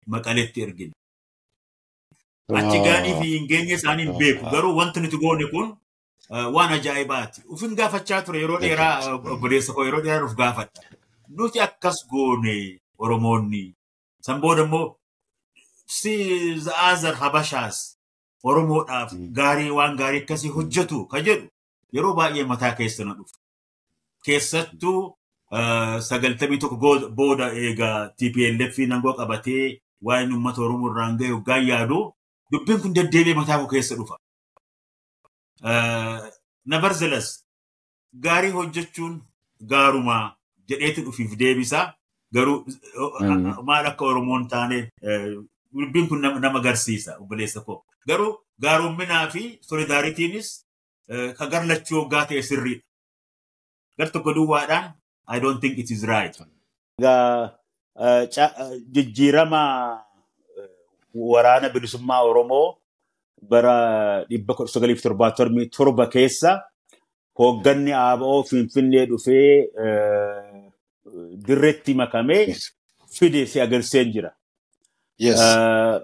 [0.06, 0.92] maqaletti ergine.
[2.58, 4.44] Achi gaanii fi hin geenye isaanii hin beeku.
[4.54, 5.68] Garuu wanti nuti goone kun
[6.30, 7.42] uh, waan ajaa'ibaati.
[7.54, 10.82] Ufin gaafachaa ture yeroo dheeraa uh, obboleessa koo yeroo dheeraa uf gaafadha.
[11.28, 12.56] Nuti akkas goone
[12.98, 13.62] Oromoonni.
[14.20, 14.96] San booda immoo
[15.86, 16.12] si
[16.66, 17.78] za'aazar habashaas
[18.50, 19.26] Oromoodhaaf Mm.
[19.38, 21.46] gaarii waan gaarii akkasii hojjetu ka jedhu
[21.94, 23.36] yeroo baay'ee mataa keessa na dhufa.
[24.24, 24.98] Keessattuu
[25.56, 26.76] uh, sagaltamii tokko
[27.18, 29.64] booda eegaa TPLF nangoo qabatee
[30.06, 31.98] waa'een uummata Oromoo irraan ga'e hoggaan yaadu
[32.52, 34.16] dubbiin kun deddeebi'ee mataa koo keessa dhufa.
[36.72, 37.28] Nevertheless,
[38.24, 39.14] gaarii hojjechuun
[39.72, 40.36] gaarumaa
[40.68, 41.80] jedheetu dhufiif deebisa.
[42.34, 42.64] Garuu
[43.20, 43.64] Mm.
[43.68, 45.36] maal akka Oromoon taane eh,
[45.72, 47.84] dubbiin kun nama agarsiisa obboleessa koo.
[48.06, 50.48] Garuu gaarumminaa fi solidaaritiinis
[51.08, 52.84] eh, ka gar lachuu hoggaa ta'e sirriidha.
[53.98, 54.92] Gar tokko duwwaadhaan
[55.28, 56.36] I don't think it is right.
[57.00, 57.48] Eh,
[58.06, 58.28] eh,
[58.94, 59.62] jijjiirama
[61.14, 62.76] waraana bilisummaa Oromoo
[63.48, 66.60] bara dhibba sagalii fi torbaatamii torba keessa
[67.38, 69.68] hoogganni ABO Finfinnee dhufee
[71.46, 72.54] dirreetti makamee
[73.18, 74.30] fide si agarsiiseen jira.
[75.26, 75.40] Yes.
[75.40, 76.00] Eh,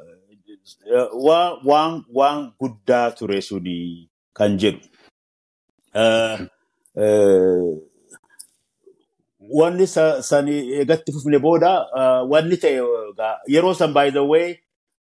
[0.94, 3.76] eh, Waan waan- waan guddaa ture suni
[4.36, 4.80] kan jedhu.
[5.94, 6.38] Eh,
[7.02, 7.74] eh,
[9.58, 12.76] wanni sa- sani eegatti fufne booda uh, wanni ta'e
[13.10, 14.48] egaa yeroo san by the way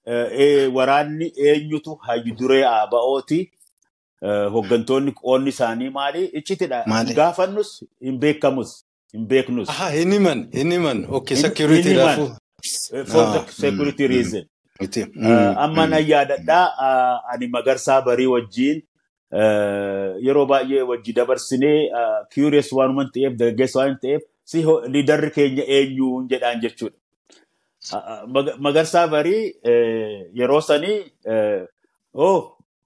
[0.06, 3.40] uh, e, waraanni eenyutu hayyu duree ABO'ti
[4.22, 7.14] uh, hooggantoonni qoonni isaanii maali iccitidha Maali?
[7.14, 11.06] gaafannus hin beekamus hin beeknus Aha, hin himan, hin himan.
[11.10, 12.36] Okay, Hin-
[13.60, 14.44] security reason
[15.64, 18.78] amma nan yaadadhaa ani magarsaa barii wajjiin
[19.32, 21.78] uh, yeroo baay'ee wajji dabarsinee
[22.34, 26.96] curious waanuman ta'eef dargaggeessa waan ta'eef si liidarri keenya eenyu jedhaan jechuudha.
[28.34, 29.54] Mag- Magarsaa barii
[30.40, 30.98] yeroo sanii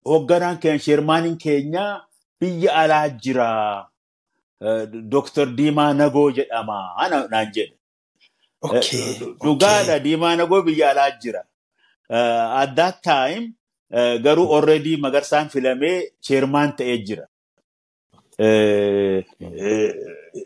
[0.05, 1.85] hoogganaan keenya sheermaaniin keenya
[2.41, 3.49] biyya alaa jira.
[5.15, 5.47] Dr.
[5.57, 6.79] Diimaa Nagoo jedhama.
[7.31, 7.77] Naan jedhe.
[8.65, 9.19] Okay.
[9.45, 11.43] Dhugaadha Diimaa Nagoo biyya jira.
[12.11, 13.55] Uh, at that time
[13.93, 17.27] uh, garuu already magarsaan filamee chairman ta'ee jira.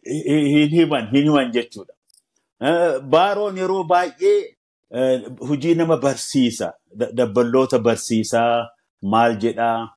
[0.05, 1.95] Hin himan hin himan jechuudha.
[3.15, 4.41] Baaroon yeroo baay'ee
[5.49, 6.73] hojii nama barsiisa.
[6.97, 8.69] Da- Dabballoota barsiisaa
[9.03, 9.89] maal jedhaa.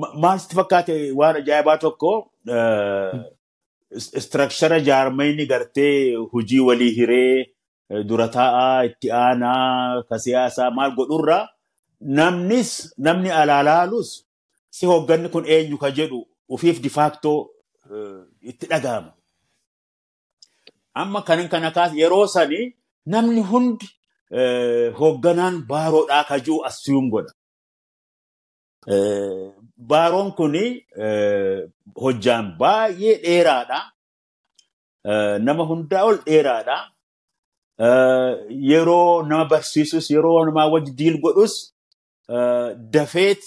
[0.00, 2.12] Ma- Maal sitti fakkaate waan ajaa'ibaa tokko
[3.90, 7.40] istirakshara jaarmayni gartee hojii walii hiree
[7.90, 11.48] eh, dura taa'aa itti aanaa ka siyaasaa maal godhurra
[12.00, 14.24] namnis namni alaalaalus
[14.70, 17.50] si hoogganni kun eenyu ka jedhu ufiif difaaktoo
[18.42, 19.12] itti dhaga'ama.
[20.94, 23.86] Amma kanin kana kaas yeroo sani namni hundi
[24.30, 27.32] eh, hoogganaan baaroodhaa ka jiru assume godha.
[28.86, 31.60] Baaroon kuni eh,
[31.96, 33.80] hojjaan baay'ee dheeraadha.
[35.46, 36.76] Nama hundaa ol dheeraadha.
[38.70, 41.54] Yeroo nama barsiisus, yeroo nama wajji diil godhus
[42.94, 43.42] dafeet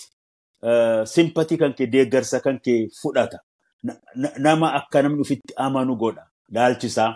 [1.13, 3.39] simpatii kan kee deeggarsa kan kee fudhata.
[3.83, 6.23] Na- na- Nama akka namni ofitti amanu godha.
[6.51, 7.13] Laalchisaa.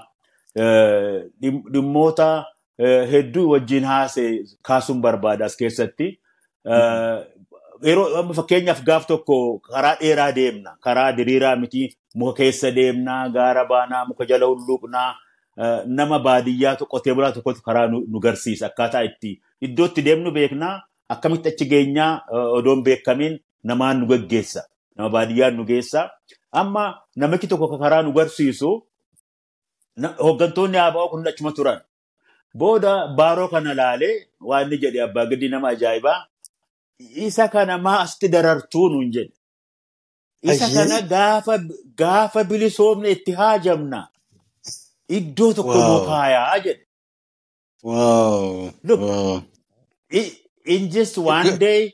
[1.41, 2.45] Dhim- Dhimmoota
[3.11, 4.31] hedduu wajjin haasee
[4.61, 6.19] kaasuun barbaada as keessatti.
[7.83, 11.81] Eh, yeroo fakkeenyaaf gaaf tokko karaa dheeraa deemna karaa diriiraa miti
[12.15, 15.09] muka keessa deemnaa gaara baanaa muka jala hulluuqnaa
[15.61, 19.41] eh, nama baadiyyaa tokko qotee bulaa tokkotu karaa nu garsiisa akkaataa itti.
[19.61, 20.75] Iddoo itti deemnu beeknaa
[21.09, 24.61] akkamitti achi geenyaa eh, odoon beekamiin namaan nu geggeessa
[24.95, 26.09] nama baadiyyaan nu geessa
[26.51, 26.83] amma
[27.15, 28.69] namichi tokko ka karaa nu garsiisu
[30.25, 31.79] hooggantoonni ABO kun achuma turan
[32.57, 34.15] booda baaroo kana laalee
[34.49, 36.19] waan inni jedhe abbaa gadi nama ajaa'ibaa
[37.27, 39.33] isa kana maa asitti darartuu nuun jedhe.
[40.43, 40.97] Isa kana
[42.01, 43.99] gaafa bilisoomne itti haajamna.
[45.17, 46.83] Iddoo tokko nuu kaayaa jedhe.
[47.83, 48.69] Wow.
[48.83, 49.43] Look,
[50.65, 51.93] in just one day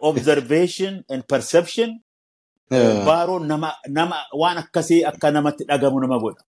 [0.00, 2.00] observation and perception,
[2.70, 6.42] baaroon nama, nama waan akkasii akka namatti dhagamu nama godha.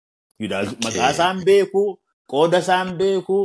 [0.85, 1.83] Maqaa isaan beeku,
[2.31, 3.38] qooda isaan beeku,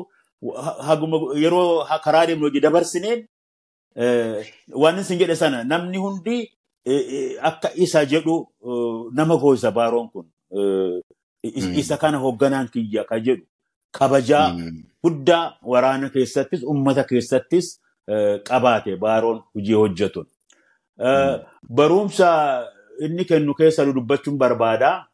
[1.43, 3.19] yeroo karaa deemnu hojii dabarsineen
[4.81, 6.37] waan isin jedhe sana namni hundi
[6.85, 11.75] eh, eh, akka isa jedhu eh, nama goosa baaroon kun Mm.
[11.79, 13.43] isa kana hoogganaan kiyya ka jedhu
[13.91, 14.83] kabajaa Mm.
[15.03, 17.67] guddaa waraana keessattis ummata keessattis
[18.47, 20.25] qabaate baaroon hojii hojjetun.
[20.97, 21.39] Mm.
[21.69, 22.29] Barumsa
[23.03, 25.05] inni kennu keessa nu dubbachuun barbaada.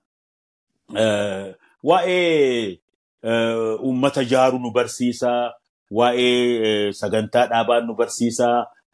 [0.96, 2.80] Eh, Waa'ee
[3.24, 5.54] eh, ummata jaaruu nu barsiisa.
[5.98, 8.48] Waa'ee eh, sagantaa dhaabaa nu barsiisa.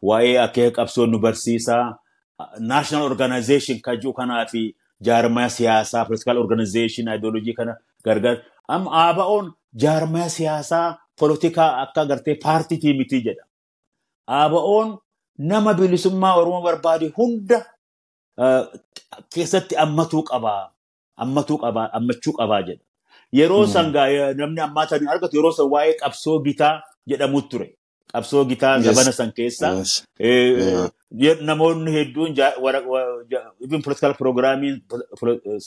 [0.09, 1.75] Waa'ee akeeka qabsoo nu barsiisa.
[2.59, 4.61] National Organization kan jiru kanaa fi
[5.05, 7.73] jaarmaya siyaasaa, political organization, ideology kana
[8.05, 8.37] gargar.
[8.67, 9.45] Amma ABO'n
[9.83, 13.43] jaarmaya siyaasaa, politikaa akka agartee paartiitii miti jedha.
[14.27, 14.97] ABO'n
[15.37, 17.59] nama bilisummaa Oromoo barbaade hunda
[18.37, 18.63] eh,
[19.33, 20.71] keessatti ammatuu qabaa.
[21.17, 22.83] Ammachuu qabaa jedha.
[23.33, 23.71] Yeroo Mm.
[23.73, 27.75] san gaa eh, namni ammaatan argatu yeroo san waa'ee qabsoo gitaa jedhamu ture.
[28.13, 29.91] Qabsoo gitaa zabana san keessa Yes.
[30.19, 30.89] Yeah.
[31.23, 32.33] ye- namoonni hedduun
[33.83, 34.81] political programming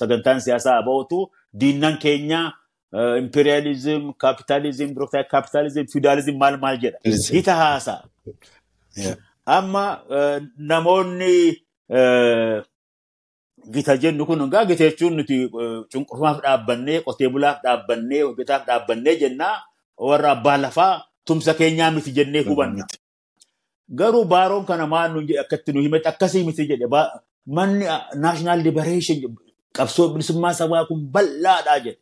[0.01, 2.53] sagantaan siyaasaa abootu diinnan keenya
[3.19, 6.99] imperialism, capitalism, direct capitalism, feudalism maal maal jedha.
[7.31, 8.05] Gita haasa'a.
[9.47, 9.85] Amma
[10.59, 11.57] namoonni
[13.73, 15.37] gita jennu kun egaa gita jechuun nuti
[15.93, 19.57] cunqurfaaf dhaabbannee, qotee bulaaf dhaabbannee, hojjetaaf dhaabbannee jennaa
[19.99, 20.95] warra abbaa lafaa
[21.27, 22.85] tumsa keenyaa miti jennee hubanna.
[23.99, 26.87] Garuu baaroon kana maal nuun jedhe akkatti nu himate akkasii miti jedhe
[27.47, 29.19] manni ah, national liberation
[29.77, 32.01] qabsoo bilisummaa sabaa kun bal'aadhaa jedhe.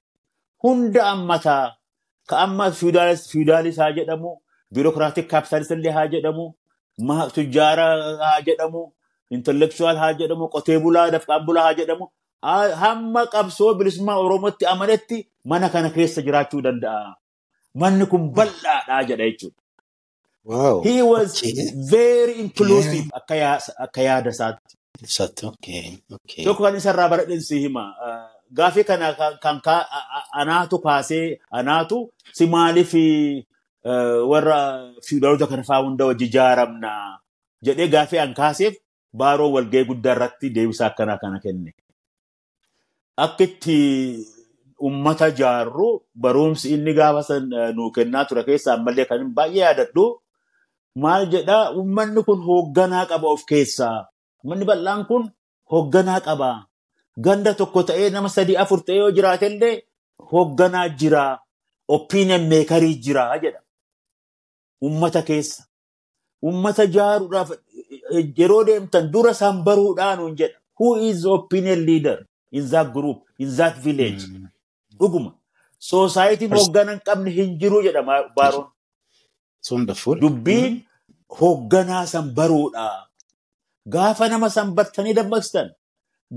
[0.63, 1.77] Hunda ammataa
[2.29, 4.31] ka amma feudaalis haa jedhamu,
[4.75, 6.55] biirokraatik kaapitaalis illee haa jedhamu,
[7.35, 7.87] tujjaara
[8.25, 8.83] haa jedhamu,
[9.31, 12.11] intellectual haa jedhamu, qotee bulaa, dafqaan bulaa haa jedhamu.
[12.83, 17.15] Hamma qabsoo bilisummaa Oromootti amanetti mana kana keessa jiraachuu danda'a.
[17.75, 19.57] Manni kun bal'aadhaa jedha jechuudha.
[20.45, 20.83] Wow.
[20.83, 21.41] He was
[21.91, 24.75] very inclusive akka yaa- akka yaada isaatti.
[25.03, 25.49] Exactly.
[25.49, 25.87] Okay.
[26.17, 26.45] Okay.
[26.45, 27.85] Tokko kan isarraa baradhin si hima.
[28.59, 29.61] Gaafii kana kan
[30.41, 31.99] anaatu kaasee anaatu
[32.33, 32.93] si maaliif
[34.31, 34.59] warra
[35.07, 36.91] fiidaalota kana fa'aa hunda wajji ijaaramna
[37.63, 38.75] jedhee gaafii an kaaseef
[39.23, 41.73] baaroo walgahii guddaa irratti deebisaa akkanaa kana kenne.
[43.17, 43.77] Akka itti
[44.89, 50.05] ummata jaarru barumsi inni gaafa uh, nuu kennaa ture keessa ammallee kan hin baay'ee yaadadhu
[51.03, 53.99] maal jedhaa ummanni kun hoogganaa qaba of keessaa.
[54.45, 55.31] Manni bal'aan kun
[55.73, 56.51] hoogganaa qaba.
[57.25, 59.75] Ganda tokko ta'ee nama sadii afur ta'ee yoo jiraatellee
[60.33, 61.25] hoogganaa jira.
[61.89, 63.61] Opinion meekarii jira jedha.
[64.89, 65.65] Ummata keessa.
[66.43, 70.57] Ummata jaaruudhaaf eh, yeroo deemtan dura isaan baruudhaan jedha.
[70.79, 72.19] Who is opinion leader
[72.53, 74.23] in that group, in that village?
[75.01, 75.31] Dhuguma.
[75.91, 78.67] Soosaayitiin hoogganaa hin qabne hin jiru jedha Ma- Baaroon.
[80.25, 80.75] Dubbiin
[81.41, 82.87] hoogganaa san baruudha.
[83.95, 85.69] Gaafa nama san bartanii dammaqsitan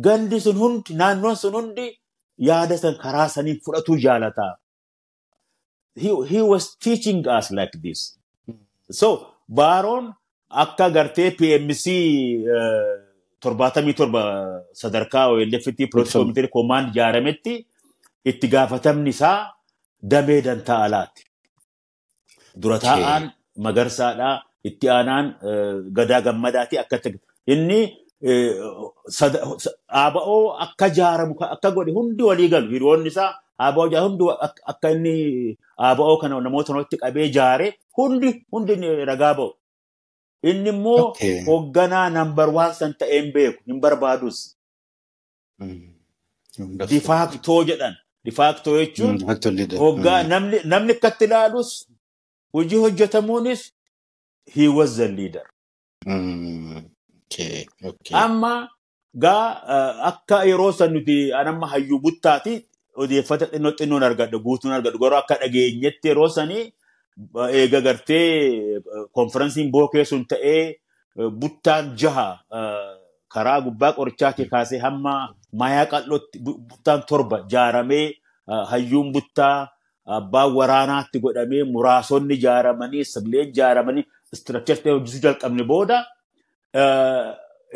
[0.05, 1.85] gandi sun hundi naannoon sun hundi
[2.49, 4.53] yaada san karaa saniin fudhatuu jaalataa.
[5.95, 8.17] He, was teaching us like this.
[8.99, 9.07] So
[9.59, 10.05] baaroon
[10.63, 11.85] akka gartee PMC
[12.57, 12.93] eh,
[13.39, 14.23] torbaatamii torba
[14.81, 15.27] sadarkaa
[15.91, 16.23] Project Ibsamu.
[16.23, 17.53] Committee Command ijaarametti
[18.29, 19.37] itti gaafatamni isaa
[20.11, 21.23] damee dantaa alaati.
[22.61, 23.23] Dura taa'aan
[23.65, 24.35] magarsaadhaa
[24.69, 26.97] itti aanaan eh, gadaa gammadaati akka
[27.53, 27.79] inni
[29.17, 33.31] sa- ABO akka ijaaramu ka- akka godhe hundi walii galu hiriyoonni isaa
[33.91, 34.23] jaa hundi
[34.71, 35.13] akka inni
[35.87, 38.73] ABO kana namoota namatti qabee ijaare hundi hundi
[39.11, 39.51] ragaa ba'u.
[40.49, 41.03] Inni immoo
[41.47, 44.37] hoogganaa nambar waan san ta'een beeku hin barbaadus.
[45.59, 45.93] Mm.
[46.59, 46.89] Wonderful.
[46.91, 47.95] Difaaktoo jedhan.
[48.25, 49.17] Difaaktoo jechuun
[49.79, 51.71] hoggaa namni akkatti ilaalus
[52.53, 53.61] hojii hojjetamuunis
[54.55, 55.43] he was the leader.
[56.05, 56.83] Mm.
[58.11, 58.69] Amma
[59.15, 59.47] gaa
[60.09, 62.53] akka yeroo san nuti anamma hayyuu buttaati
[62.95, 66.63] odeeffata xinnoo xinnoon argadha guutuun argadha garuu akka dhageenyetti yeroo sanii
[67.59, 68.79] eega gartee
[69.11, 70.63] konferensiin bookee sun ta'ee
[71.41, 72.27] buttaan jaha
[73.35, 75.13] karaa gubbaa qorichaatii kaasee hamma
[75.61, 78.07] mayaa qal'ootti bu- buttaan torba ijaaramee
[78.51, 79.57] eh, hayyuun buttaa
[80.17, 85.97] abbaan waraanaatti godhamee muraasonni ijaaramanii sirleen ijaaramanii istiraakcharii hojjetuu jalqabne booda
[86.81, 87.29] eh,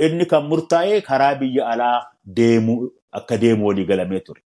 [0.06, 1.98] inni kan murtaa'e karaa biyya alaa
[2.40, 2.82] deemuu
[3.20, 4.42] akka deemu walii galamee ture.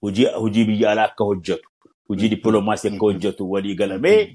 [0.00, 1.68] Hojii, biyya alaa akka hojjetu,
[2.08, 4.34] hojii dippiloomaasii akka hojjetu walii galamee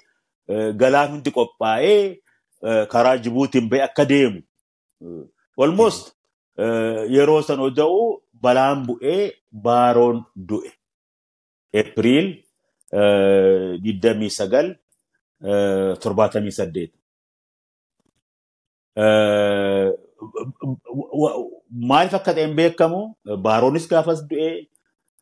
[0.81, 2.17] galaan hundi qophaa'ee
[2.93, 4.41] karaa Jibuutiin bahee akka deemu.
[5.01, 5.25] Eh,
[5.63, 6.15] Almost
[6.57, 9.31] eh, yeroo san oda'u balaan bu'ee
[9.65, 10.71] baaroon du'e.
[11.73, 12.27] Eepiriil
[12.91, 14.77] eh, 29
[15.43, 16.91] eh, 78.
[19.01, 19.89] Eh,
[21.89, 23.01] maaliif akka ta'e hin beekamu
[23.45, 24.49] baaroonis gaafas du'e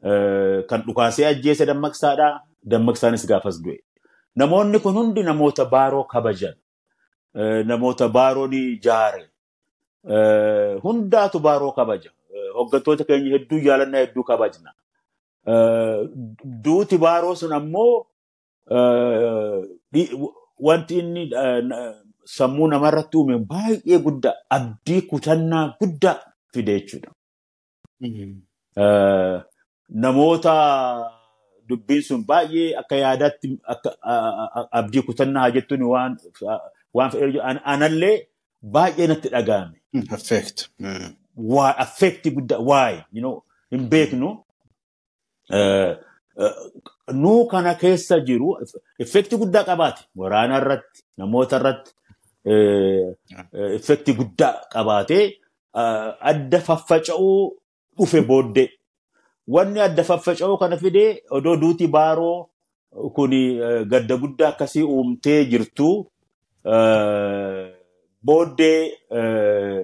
[0.09, 2.29] eh, kan dhukaasee ajjeese dammaqsaadha
[2.71, 3.77] dammaqsaanis gaafas du'e
[4.35, 6.55] namoonni kun hundi namoota baaroo kabajan
[7.71, 9.29] namoota baaroon ijaare eh,
[10.83, 14.73] hundaatu baaroo kabaja Eh, hoggantoota keenya hedduu jaalannaa hedduu kabajna
[15.47, 16.09] Eh,
[16.63, 18.05] duuti baaroo sun ammoo
[18.71, 20.09] eh,
[20.59, 21.93] wanti inni eh,
[22.25, 26.19] sammuu namarratti uume baay'ee guddaa abdii kutannaa guddaa
[26.53, 27.11] fide jechuudha.
[28.01, 28.41] Mm.
[28.77, 29.41] Eh,
[29.89, 30.53] Namoota
[31.69, 33.57] dubbiin sun baay'ee akka yaadaatti
[34.71, 36.17] abdii kutannaa jettuun waan.
[37.49, 38.15] An- anallee
[38.61, 39.78] baay'ee natti dhaga'ame.
[39.93, 40.03] Mm.
[40.13, 40.69] Affect.
[40.79, 41.13] Mm.
[41.37, 44.29] Waa affeekti guddaa waa'ee you know, hin beeknu.
[47.13, 48.49] Nuu kana keessa jiru
[48.99, 51.91] effekti guddaa qabaate waraana irratti namoota irratti
[53.77, 57.39] effekti guddaa qabaatee eh, adda faffaca'uu
[57.97, 58.69] dhufe booddee
[59.55, 62.37] wanni adda faffaca'uu kana fidee odoo duuti baaroo
[63.15, 63.31] kun
[63.91, 65.89] gadda guddaa akkasii uumtee jirtu
[66.73, 67.65] eh,
[68.25, 68.81] booddee
[69.17, 69.79] eh,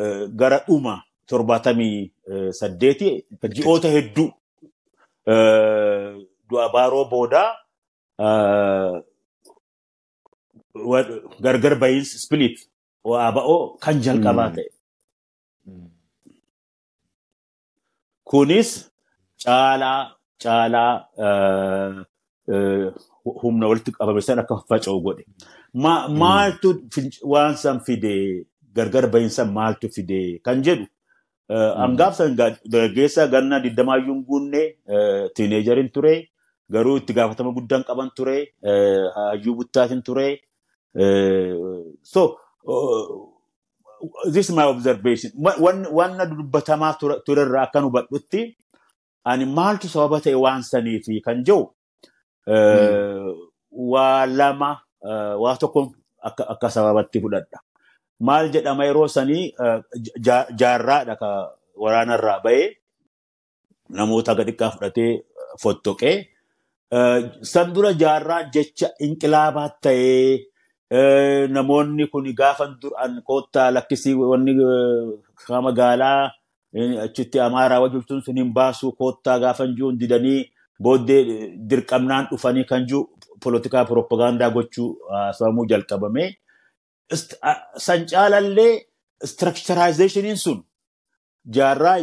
[0.00, 0.94] eh, gara dhuma
[1.28, 1.98] torbaatamii
[2.30, 3.08] eh, saddeeti
[3.56, 4.28] ji'oota hedduu
[6.48, 7.50] du'a baaroo boodaa
[11.44, 12.56] gargar bahiinsi split
[13.10, 14.54] waa ba'oo kan jalqabaa Mm.
[14.56, 14.68] ta'e.
[15.66, 15.88] Mm.
[18.28, 18.70] Kunis
[19.44, 20.00] caalaa
[20.42, 20.92] caalaa
[23.42, 25.24] humna walitti qabame san akka faca'u godhe.
[25.74, 26.08] Ma-.
[26.08, 30.84] Maaltu fin- waan san fide gargar bahiinsa maaltu fide kan jedhu
[31.48, 31.76] eh, Mm.
[31.80, 34.62] hangaaf san ga- dargaggeessa ganna digdamaayyuu hin guunne
[35.34, 36.14] tiineejariin ture
[36.72, 40.28] garuu itti gaafatama guddaan qaban ture eh, hayyuu buttaatiin ture.
[40.94, 41.52] Eh,
[42.02, 42.36] So
[42.68, 43.06] uh,
[44.32, 45.32] this is my observation.
[45.44, 48.56] Wa- wan- Wanna dubbatamaa ture- turerraa akkan hubadhutti
[49.24, 51.64] ani maaltu sababa ta'e waan saniifi kan jedhu
[52.46, 52.54] Mm.
[52.54, 53.34] eh,
[53.92, 54.80] waa lama eh,
[55.42, 55.80] waa tokko
[56.22, 57.58] akka sababatti fudhadha.
[58.20, 59.78] Maal jedhama yeroo sanii eh,
[60.26, 61.28] ja- jaarraadha ka
[61.82, 62.68] waraanarraa ba'ee
[63.98, 65.22] namoota gadi xiqqaa fudhatee eh,
[65.62, 66.16] fottoqee
[66.98, 70.44] Eh, san dura jaarraa jecha inqilaabaa ta'ee
[70.96, 76.20] eh, namoonni kun gaafan duraan koottaa lakkisii wanni eh, magaalaa
[76.76, 80.40] eh, achitti amaaraa wajjin sun hin baasu koottaa gaafan jiruun didanii
[80.82, 83.08] booddee eh, dirqamnaan dhufanii kan jiru
[83.44, 86.24] polotikaa propagaandaa gochuu haasawamuu jalqabame.
[87.86, 88.74] San caalallee
[89.32, 90.58] structuralizationin sun
[91.56, 91.96] jaarraa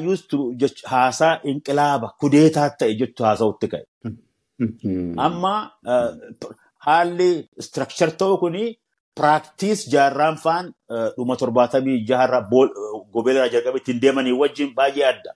[0.61, 3.85] jech- haasaa inqilaaba kudeetaa ta'e jechu haasawutti ka'e.
[4.59, 5.13] Mm.
[5.27, 5.53] Amma
[6.85, 7.31] haalli
[7.67, 8.65] structure ta'u kuni
[9.19, 10.65] Piraaktiis jaarraan faan
[11.15, 12.39] dhuma torbaatamii jaharra
[13.13, 15.31] gobeelaa jalqabe ittiin deemanii wajjin baay'ee adda.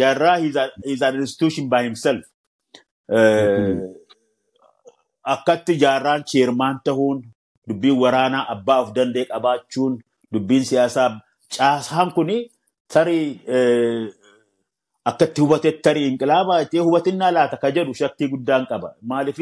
[0.00, 0.36] Jaarraa
[0.94, 2.24] is an institution by himself.
[5.24, 7.22] Akkatti jaarraan cheermaan ta'uun
[7.68, 9.98] dubbiin waraanaa abbaa of danda'e qabaachuun
[10.32, 11.20] dubbiin siyaasaa
[11.56, 12.38] caasaan kuni
[12.92, 13.28] tarii
[15.10, 18.88] akkatti hubate tarii inqilaabaa itti hubatinaa laata ka jedhu shakkii guddaan qaba.
[19.02, 19.38] Maaliif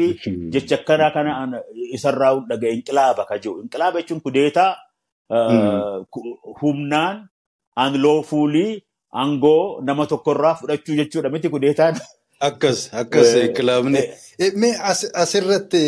[0.53, 1.59] jecha akkanaa kana
[1.97, 3.61] isarraa dhaga'e inqilaaba ka jedhu.
[3.65, 4.71] Inqilaaba jechuun kudeetaa
[6.61, 7.29] humnaan
[7.75, 8.71] anloofuulii
[9.21, 11.95] aangoo nama tokkorraa fudhachuu jechuudha miti kudeetaan.
[12.47, 14.01] Akkas akkas inqilaabni.
[14.61, 14.73] Mee
[15.23, 15.81] asirratti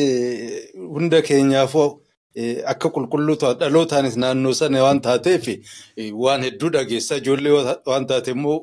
[0.94, 1.88] hunda keenyaafoo
[2.74, 5.46] akka qulqulluu dhalootaanis naannoo sana waan taateef
[6.26, 7.54] waan hedduu dhageessa ijoollee
[7.92, 8.58] waan taate immoo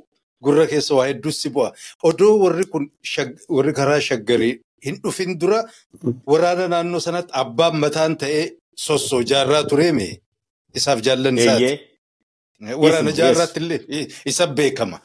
[0.45, 1.69] gurra keessa waa hedduu si bu'a.
[2.09, 2.85] Odoo warri kun
[3.57, 4.55] warri karaa shaggarii
[4.87, 5.61] hin dhufin dura
[6.33, 8.45] waraana naannoo sanatti abbaan mataan ta'ee
[8.87, 10.07] sossoo jaarraa tureeme
[10.79, 11.73] isaaf jaallan isaati.
[12.83, 14.99] Waraana jaarraatti illee isa beekama.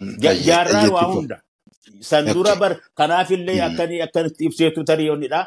[0.00, 1.36] Jaarraa waa hunda.
[2.00, 5.40] San dura bar kanaafillee akkanii akkanitti ibseetu tariyoonidha.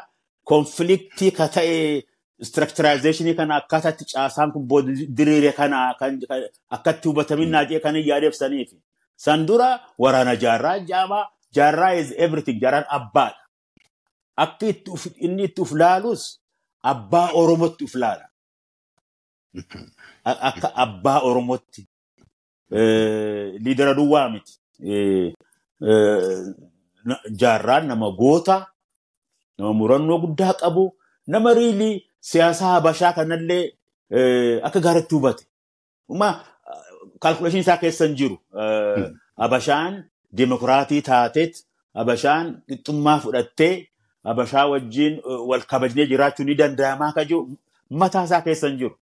[0.44, 2.02] Konfliktii ka ta'e
[2.42, 4.66] structuralizationii kana akkaataatti caasaan kun
[5.16, 5.94] diriire kana
[6.70, 8.70] akkatti hubataminaa jee kan yaadeefsaniif.
[9.16, 11.24] San dura waraana jaarraa jaamaa
[11.54, 13.40] jaarraa is everything jaarraan abbaadha.
[14.36, 14.66] Akka
[15.26, 16.22] inni itti uf laalus
[16.82, 18.26] abbaa Oromootti uf laala.
[20.24, 21.86] Akka abbaa Oromootti.
[22.70, 24.52] Liidara duwwaa miti.
[27.40, 28.66] Jaarraan nama goota,
[29.58, 30.84] nama murannoo guddaa qabu,
[31.26, 33.72] nama riilii siyaasa habashaa kanallee
[34.62, 35.44] akka gaariitti hubate.
[37.20, 38.38] Kaalkuleeshin isaa keessa hin jiru.
[39.36, 43.88] Habashaan dimokiraatii taateet, Habashaan qixxummaa fudhattee,
[44.24, 47.58] Habashaa wajjin wal kabajnee jiraachuu ni danda'amaa akka jiru
[47.90, 48.96] mataa isaa keessa hin jiru.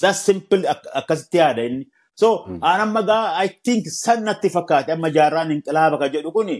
[0.00, 1.86] That's simple akkasitti yaada inni.
[2.20, 2.28] So,
[2.60, 6.56] aan amma gaa I think san natti fakkaate amma jaarraan inqilaaba ka jedhu kuni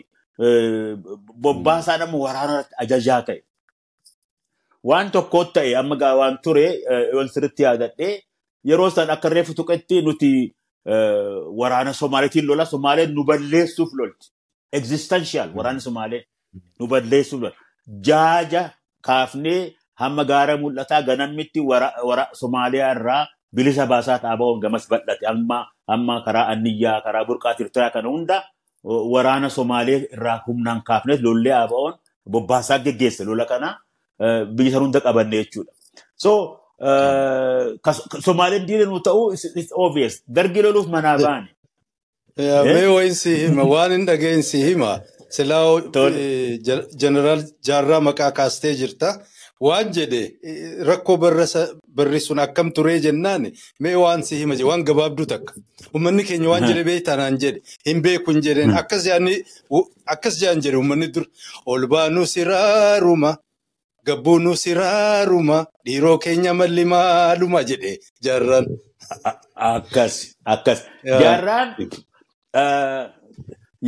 [1.45, 3.41] bobbaasaa nama waraana ajajaa ta'e.
[4.89, 6.67] Waan tokko ta'e amma gaa waan ture
[7.17, 8.15] wal sirriitti yaadadhee
[8.71, 10.31] yeroo san akka reefu tuqetti nuti
[11.61, 14.27] waraana Somaaliitiin lola Somaaleen nu balleessuuf lolti.
[14.79, 16.23] Existential waraanni Somaalee
[16.81, 17.55] nu balleessuuf lola.
[18.09, 18.63] Jaaja
[19.07, 19.61] kaafnee
[20.01, 21.61] hamma gaara mul'ataa ganammitti
[22.41, 23.23] Somaaliyaa irraa
[23.55, 25.25] bilisa baasaa xaabaa'uun gamas bal'ate
[25.95, 28.37] amma karaa anniyyaa karaa burqaa tirtiraa kana hunda
[29.15, 31.95] waraana Somaalee irraa humnaan kaafnes lollee aaba'oon
[32.33, 33.69] bobbaasaa geggeesse lola kana
[34.57, 35.73] biyya san hunda qabanne jechuudha.
[36.25, 36.31] So
[38.27, 40.15] Somaaleen diina nu ta'uu is obvious.
[40.37, 41.49] Dargi loluuf manaa baane.
[42.75, 44.91] Mee wayin si hima waan hin dhageenye si hima.
[45.37, 45.81] Silaa
[47.01, 49.09] jeneraal Jaarraa maqaa kaastee jirta.
[49.67, 50.23] Waan jedhe
[50.89, 51.17] rakkoo
[51.97, 53.43] barri sun akkam turee jennaan
[53.83, 55.53] mee waan si hima waan gabaabduu takka.
[55.95, 59.05] Uummanni keenya waan jedhe beektaa naan jedhe hin beeku hin jedheen akkas
[60.41, 61.27] jedhan jedhe uummanni dur
[61.67, 63.31] ol baanuu siraaruma
[64.07, 67.93] gabbuunuu siraaruma dhiiroo keenya malli maaluma jedhe
[68.25, 68.67] jaarraan.
[69.71, 70.15] Akkas
[70.55, 70.81] akkas.
[71.05, 71.69] Jaarraan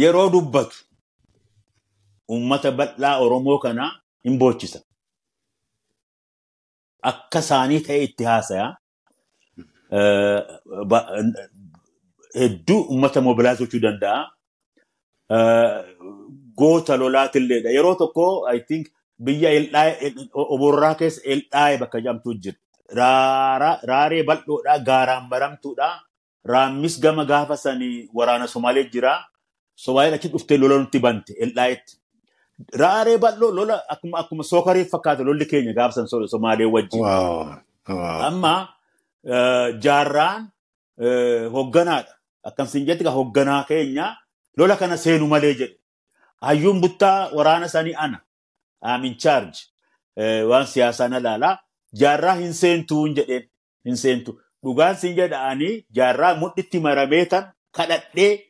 [0.02, 0.76] yeroo dubbatu
[2.28, 3.90] uummata bal'aa Oromoo kanaa
[4.24, 4.78] hin boochisa.
[7.10, 8.66] Akka isaanii ta'e itti haasaya.
[12.40, 14.20] Hedduu uummata mobilaayiz gochuu danda'a.
[16.58, 17.70] Goota lolaatilleedha.
[17.76, 18.86] Yeroo tokko I think
[19.24, 19.50] biyya
[20.34, 22.58] oborraa keessa Elxaayee bakka jedhamtu jira.
[23.90, 25.90] Raaree bal'oodhaa gaaraan baramtuudha.
[26.52, 29.14] Raammis gama gaafa sanii waraana Somaalee jira.
[29.84, 31.92] Somaaleen achi dhuftee lola nutti bante Elxaayeetti.
[32.78, 37.04] Raaree bal'oo lola akkuma sookarii fakkaata lolli keenya gaafsan Somaalee wajjin.
[38.28, 38.68] Amma
[39.82, 40.48] jaarraan
[41.52, 42.12] hogganaadha.
[42.44, 44.16] Akkamsiin jetti hogganaa keenya
[44.56, 45.76] lola kana seenu malee jedhe.
[46.40, 48.18] Hayyuun buttaa waraana sanii ana.
[48.82, 49.58] I'm in charge.
[50.48, 51.58] Waan siyaasaa na ilaalaa.
[51.92, 53.48] Jaarraa hin seentuu hin jedheen.
[53.84, 54.40] Hin seentu.
[54.64, 58.40] Dhugaan siin jedhanii jaarraa mudhitti maramee tan kadhadhee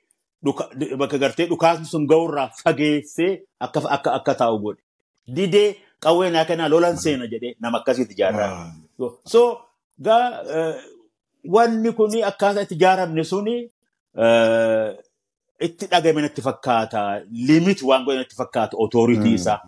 [1.00, 4.82] bakka gartee dhukaasni sun ga'urraa fageessee akka taa'u godhe.
[5.36, 5.68] Didee
[6.04, 8.72] qawwee naa kennaa lolan seena jedhee nama akkasiiti jaarraa.
[9.32, 9.40] So
[10.06, 10.26] gaa
[11.54, 13.56] wanni kuni akkaataa itti ijaaramne suni
[15.66, 17.00] itti dhagame natti fakkaata.
[17.48, 19.60] Limit waan godhe natti fakkaata otooritii isaa.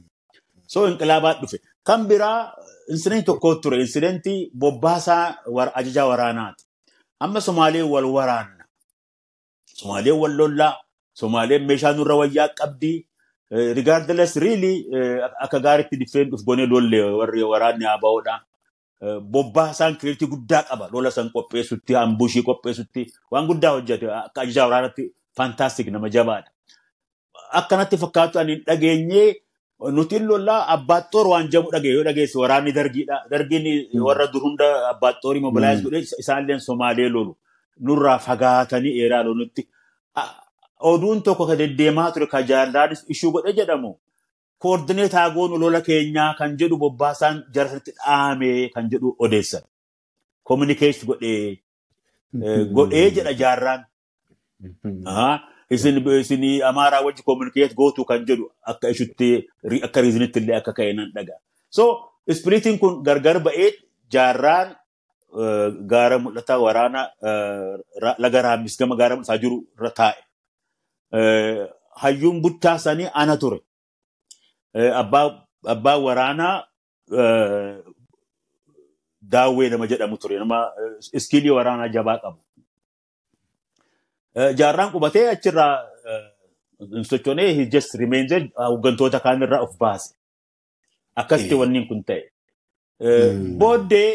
[0.72, 1.58] So inqilaabaa dhufe.
[1.86, 2.52] Kan biraa
[2.92, 3.76] insidentii tokko ture.
[3.86, 5.24] Insidentii bobbaasaa
[5.78, 6.62] ajajaa waraanaati.
[7.20, 8.55] Amma Somaalee wal waraanna.
[9.78, 10.74] Somaaleen wal lollaa.
[11.20, 12.92] Somaaleen meeshaa nurra wayyaa qabdi.
[13.78, 14.74] Regardless really
[15.44, 18.34] akka gaariitti diffeen dhuf gonee lolle warri waraanni ABO'dha.
[19.32, 20.88] Bobbaa isaan kireetii guddaa qaba.
[20.92, 24.06] Lola san qopheessutti, ambushii qopheessutti waan guddaa hojjete.
[24.10, 25.04] Akka ajajaa waraanaatti
[25.36, 26.50] fantaastik nama jabaadha.
[27.60, 29.24] Akkanatti fakkaatu ani hin dhageenye
[29.96, 33.16] nuti lollaa abbaattoor waan jamu dhagee yoo dhageesse waraanni dargiidha.
[33.30, 37.36] Dargiin warra dur hunda abbaattoor mobilaayiz godhee isaanillee Somaalee lolu.
[37.80, 39.68] Nurraa fagaatanii eeraa lolutti.
[40.80, 43.94] Oduun tokko ka deddeemaa ture ka jaallaanis ishuu godhe jedhamu.
[44.58, 49.62] Koordineet haagoon lola keenyaa kan jedhu bobbaasaan jarasatti dhaame kan jedhu odeessan.
[50.44, 51.58] Kominikeesht godhee
[52.78, 53.84] godhee jedha jaarraan.
[55.70, 59.28] Isin isin amaaraa wajji kominikeet gootu kan jedhu akka ishutti
[59.82, 61.34] akka riizinitti illee akka ka'e nan dhaga.
[61.70, 61.84] So
[62.26, 63.70] ispiriitiin kun gargar ba'ee
[64.12, 64.76] jaarraan
[65.92, 67.00] gaara mul'ataa waraana
[68.24, 70.20] laga raammis gama gaara mul'ataa jiru irra taa'e.
[72.02, 73.58] Hayyuun buttaa sanii ana ture.
[75.02, 76.54] Abbaa waraanaa
[79.32, 80.38] daawwee nama jedhamu ture.
[80.38, 80.58] Nama
[81.12, 82.40] iskiilii waraanaa jabaa qabu.
[84.60, 85.74] Jaarraan qubatee achirraa
[86.94, 90.14] hin sochoonee he just remains hooggantoota kaanirraa of baase.
[91.16, 92.22] Akkasitti wanni kun ta'e.
[93.60, 94.10] Booddee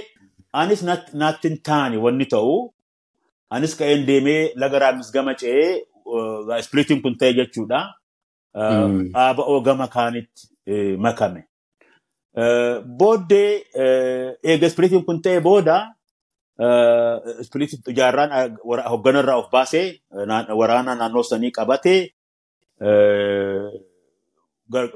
[0.54, 2.56] anis naatti hin taane wanni ta'u
[3.58, 5.70] anis ka'een deemee laga raammis gama ce'ee
[6.60, 7.80] ispiriitiin kun ta'e jechuudha.
[9.16, 10.50] Dhaaba'oo gama kaanitti
[11.06, 11.42] makame.
[13.00, 13.64] Booddee
[14.44, 15.78] eega ispiriitiin kun ta'e booda
[17.44, 18.58] ispiriitiin jaarraan
[18.92, 19.86] hoogganarraa of baasee
[20.62, 22.00] waraana naannoo sanii qabatee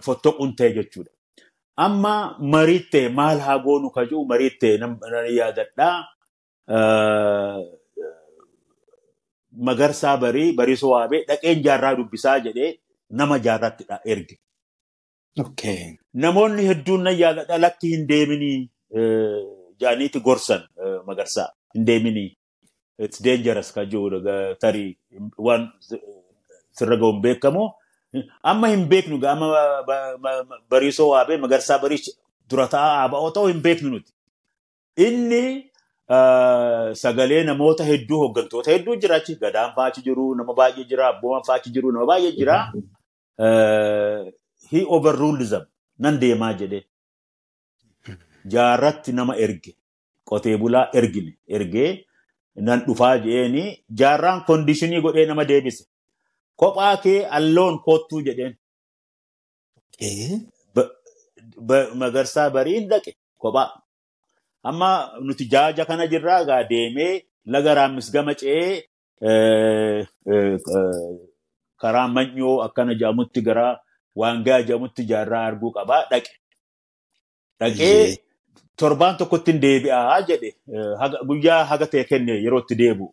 [0.06, 1.12] fottoquun ta'e jechuudha.
[1.78, 5.00] Amma mariittee maal haa goonu ka jiru mariittee nan
[5.38, 5.96] yaadadhaa.
[9.68, 12.72] Magarsaa barii bariisoo waabee dhaqeen jaarraa dubbisaa jedhee
[13.10, 14.36] nama jaarraatti erge.
[16.24, 18.58] Namoonni hedduun nan yaadadha lakki hin deeminii
[19.82, 20.64] jaaniiti gorsan
[21.06, 22.30] magarsaa hin deeminii.
[22.98, 24.22] It's dangerous ka jiru
[24.60, 24.98] tarii
[25.38, 25.72] waan
[26.78, 27.70] sirra ga'uun beekamu.
[28.52, 29.48] Amma hin beeknu amma
[30.70, 32.02] bariisoo waabee magarsaa barii
[32.50, 34.12] dura taa'aa aba'oo ta'uu hin beeknu nuti.
[35.06, 35.42] Inni
[37.04, 41.74] sagalee namoota hedduu hooggantoota hedduu jira achi gadaan faachi jiru nama baay'ee jira abbooman faachi
[41.78, 42.58] jiru nama baay'ee jira.
[44.72, 45.66] He overruled them
[46.00, 46.84] nan deemaa jedhee
[48.54, 49.76] jaarratti nama erge
[50.32, 51.90] qotee bulaa ergine ergee
[52.70, 53.66] nan dhufaa jedheeni
[54.02, 55.84] jaarraan kondishinii godhee nama deebise.
[56.62, 58.56] Kophaa kee alloon koottuu jedheen.
[62.02, 63.70] Magarsaa bariin dhaqe kophaa.
[64.64, 64.90] Amma
[65.22, 67.14] nuti jaaja kana jirraa gaa deemee
[67.54, 68.84] laga raammis gama ce'ee
[71.82, 73.66] karaa manyoo akkana jedhamutti gara
[74.22, 76.32] waangaa jedhamutti jaarraa arguu qabaa dhaqe.
[77.60, 78.18] Dhaqee
[78.80, 80.50] torbaan tokkotti hin deebi'aa jedhe
[81.28, 83.08] guyyaa haga ta'e kenne yeroo itti deebi'u.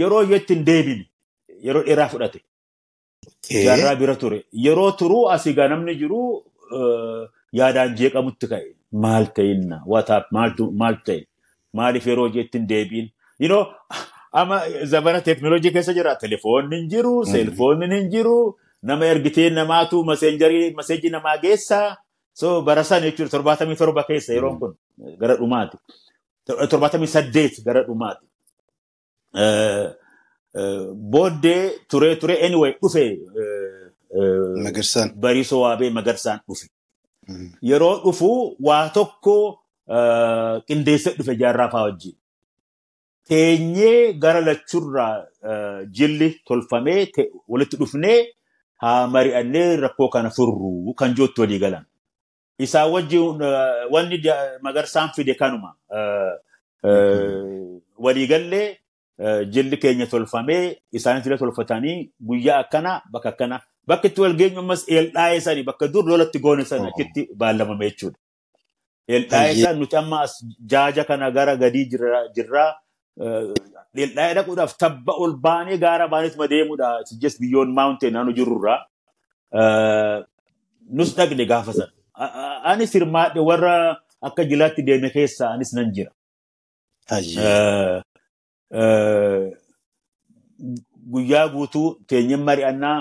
[0.00, 1.04] Yeroo iyyatti hin deebine
[1.66, 2.40] yeroo dheeraa fudhate.
[3.66, 4.38] Jaarraa bira ture.
[4.66, 6.20] Yeroo turuu asii gaa namni jiru
[7.60, 8.68] yaadaan jeeqamutti ka'e.
[9.04, 9.82] Maal ta'inna?
[9.94, 11.20] Wataap maal ta'e?
[11.80, 13.06] Maaliif yeroo iyyatti hin deebiin?
[13.38, 13.64] You know,
[14.40, 14.60] amma
[14.94, 16.16] zamana teeknooloojii keessa jira.
[16.24, 18.36] Telefoonni hin jiru, seelfoonni hin jiru.
[18.90, 21.96] Nama ergitee namaatu maseejii namaa geessaa.
[22.34, 24.76] So bara sana jechuudha torbaatamii torba keessa yeroon kun
[25.20, 25.76] gara dhumaati.
[26.70, 28.26] Torbaatamii saddeet gara dhumaati.
[30.54, 33.04] Booddee turee turee anyway dhufe.
[34.64, 35.12] Magarsaan.
[35.16, 36.66] Bariisoo waabee magarsaan dhufe.
[37.62, 39.36] Yeroo dhufu waa tokko
[40.66, 42.14] qindeessee dhufe jaarraa fa'aa wajjin.
[43.28, 45.24] Teenyee gara lachurraa
[45.98, 47.08] jilli tolfamee
[47.48, 48.18] walitti dhufnee
[48.82, 51.84] haa mari'annee rakkoo kana furru kan jootti walii galan.
[52.58, 53.40] Isaa wajjin
[53.90, 54.18] wanni
[54.62, 55.74] magarsaan fide kanuma.
[57.98, 58.76] Waliigallee
[59.54, 61.96] jilli keenya tolfamee isaanis illee tolfatanii
[62.28, 66.64] guyyaa akkana bakka akkana bakka itti wal geenyu ammas eeldhaa'ee sanii bakka dur lolatti goone
[66.64, 68.18] sana achitti baalamame jechuudha.
[69.08, 70.34] Eeldhaa'ee san nuti amma as
[70.74, 71.84] jaaja kana gara gadii
[72.36, 72.70] jirraa
[73.96, 76.88] eeldhaa'ee dhaquudhaaf tabba ol baanee gaara baaneetuma deemuudha.
[77.22, 78.78] Just beyond mountain naannoo jirurraa.
[80.98, 81.92] Nus dhaqne gaafa sana.
[82.72, 83.74] Anis hirmaadhe warra
[84.30, 86.10] akka jilaatti deeme keessa anis nan jira.
[91.12, 92.98] Guyyaa guutuu teenyeen mari'annaa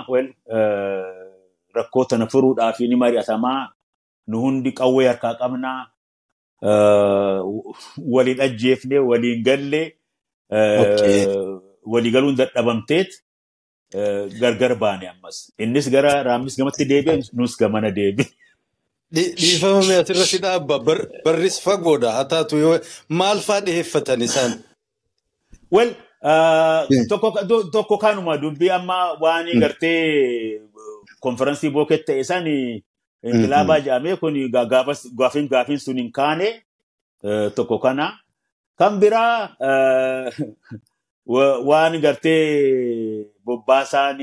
[1.76, 3.62] rakkoo tana furuudhaaf ni mari'atamaa
[4.28, 5.82] nu hundi qawwee harkaa qabnaa
[8.16, 9.82] waliin ajjeefne waliin galle
[11.94, 13.12] walii galuun dadhabamteet
[14.42, 15.38] gargar baane ammas.
[15.64, 18.28] Innis gara raammis gamatti deebi'e nus gamana deebi'e.
[19.16, 20.76] Dhi- Dhiifamame asirratti dhaabba.
[20.88, 22.12] Bar- Barris fagoodha.
[22.18, 22.78] Haa taatu yoo
[23.10, 24.54] maal fa'aa dhiyeeffatan isaan?
[25.72, 25.92] Well,
[26.22, 26.84] uh,
[27.72, 29.60] tokko, kanuma dubbii amma waan Hmm.
[29.62, 30.62] gartee
[31.24, 32.46] konferansii booket ta'e san
[33.24, 36.64] inqilaabaa jedhamee kun ga- gaafas- gaafin gaafin sun hin kaane
[37.56, 38.20] tokko kana.
[38.78, 39.56] Kan biraa
[41.34, 44.20] wa- waan gartee bobbaasaan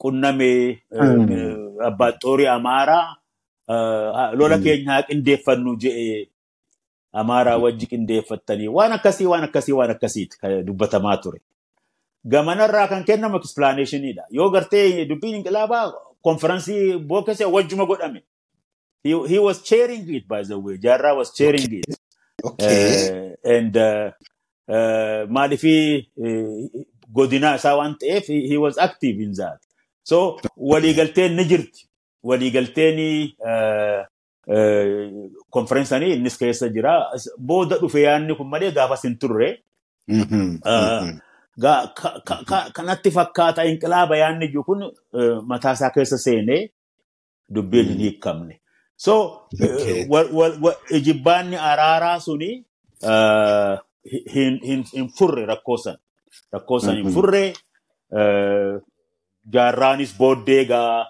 [0.00, 1.78] qunname Hmm.
[1.88, 3.06] abbaan xoorii amaaraa
[4.34, 4.64] lola Hmm.
[4.64, 6.26] keenya qindeeffannu jedhee
[7.12, 10.36] amaaraa wajji qindeeffattanii waan akkasii waan akkasii waan akkasiiti
[10.66, 11.40] dubbatamaa ture.
[12.28, 14.22] Gamanarraa kan kennamu explanationiidha.
[14.30, 15.92] Yoo gartee dubbiin inqilaabaa
[16.22, 18.22] konferansii bookesee wajjuma godhame.
[19.04, 20.78] He, was chairing it by the way.
[20.78, 21.96] Jaarraa was chairing it.
[22.44, 23.32] Okay.
[23.32, 24.10] Uh, and uh,
[24.68, 26.82] uh, maaliifii uh,
[27.12, 29.58] godina isaa waan ta'eef he, he was active in that.
[30.02, 31.88] So waliigalteen ni jirti.
[32.22, 33.32] Waliigalteen
[34.52, 36.94] uh, konferensanii innis keessa jira.
[37.38, 39.50] Booda dhufe yaadni kun malee gaafas hin turre.
[41.62, 46.62] Ka- ka- ka- kanatti fakkaata inqilaaba yaadni jiru kun uh, mataa isaa keessa seenee
[47.54, 48.54] dubbiin hin hiikamne.
[48.96, 49.14] So
[50.98, 52.50] ijibbaanni araaraa suni
[54.12, 54.60] hi-
[54.96, 55.96] hin furre rakkoo san.
[56.52, 57.14] Rakkoo san hin Mhm.
[57.14, 57.52] furre
[59.52, 61.06] jaarraanis booddee gaa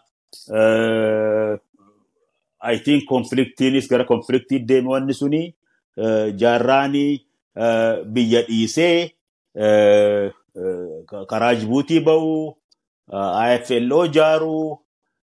[2.63, 5.43] I think konfliktiinis gara konfliktii deeme wanni suni
[5.97, 7.07] uh, jaarraani
[7.57, 9.11] uh, biyya dhiisee
[9.55, 10.31] uh,
[11.31, 14.71] karaa Jibuutii ba'uu uh, IFLO ijaaruu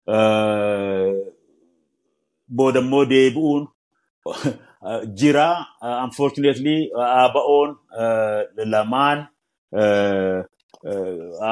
[0.06, 1.14] uh,
[2.48, 3.66] boodammoo deebi'uun
[5.18, 5.48] jira.
[6.04, 7.76] Unfortunately ABO'n
[8.74, 9.26] lamaan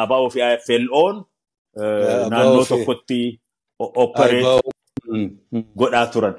[0.01, 1.17] ABO fi IFLO'n
[2.31, 3.23] naannoo tokkotti
[3.79, 4.80] o- operate Aibaa- Mhm.
[5.81, 6.35] Godhaa turan.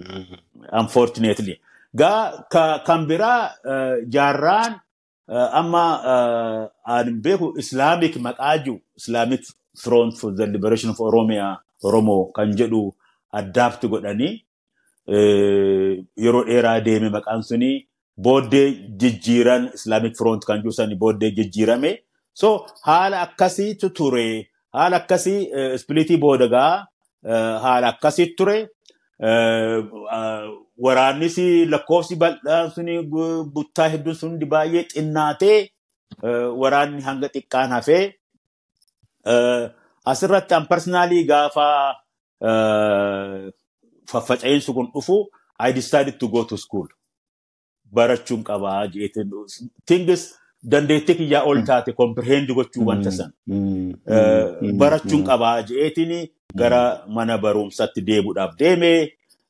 [0.00, 0.36] Mhm.
[0.72, 1.60] unfortunately.
[1.94, 4.80] Gaa ka, kan biraa uh, jaarraan
[5.28, 6.62] uh, amma uh,
[6.94, 9.42] aan beeku Islamic maqaa jiru Islamic
[9.82, 11.48] Front for the Liberation of Oromia
[11.84, 12.82] Oromoo kan jedhu
[13.40, 14.34] addaapti godhanii
[16.24, 17.72] yeroo dheeraa deeme maqaan suni
[18.26, 18.68] booddee
[19.00, 21.92] jijjiiran Islamic Front kan jiru booddee jijjiirame.
[22.40, 22.48] So
[22.88, 24.48] haala akkasiitu ture.
[24.76, 25.40] Haala akkasii
[25.76, 26.86] ispilitii boodagaa
[27.24, 28.56] haala akkasii ture.
[30.84, 31.36] Waraannis
[31.72, 32.94] lakkoofsi bal'aan suni
[33.54, 35.58] buttaa hedduun sun baay'ee xinnaatee
[36.62, 38.04] waraanni hanga xiqqaan hafee
[40.12, 41.66] asirratti an personaalii gaafa
[44.10, 45.16] faffaca'insu kun dhufu
[45.68, 46.88] I decided to go to school.
[47.96, 49.30] Barachuun qabaa jeetiin
[49.86, 50.22] tingis
[50.70, 53.30] dandeettii kiyyaa ol taate comprehend gochuu wanta san.
[53.46, 53.90] Mhm.
[54.06, 54.78] Uh, Mhm.
[54.78, 56.28] barachuun qabaa jeetiin
[56.60, 58.92] gara mana barumsatti deebuudhaaf deeme.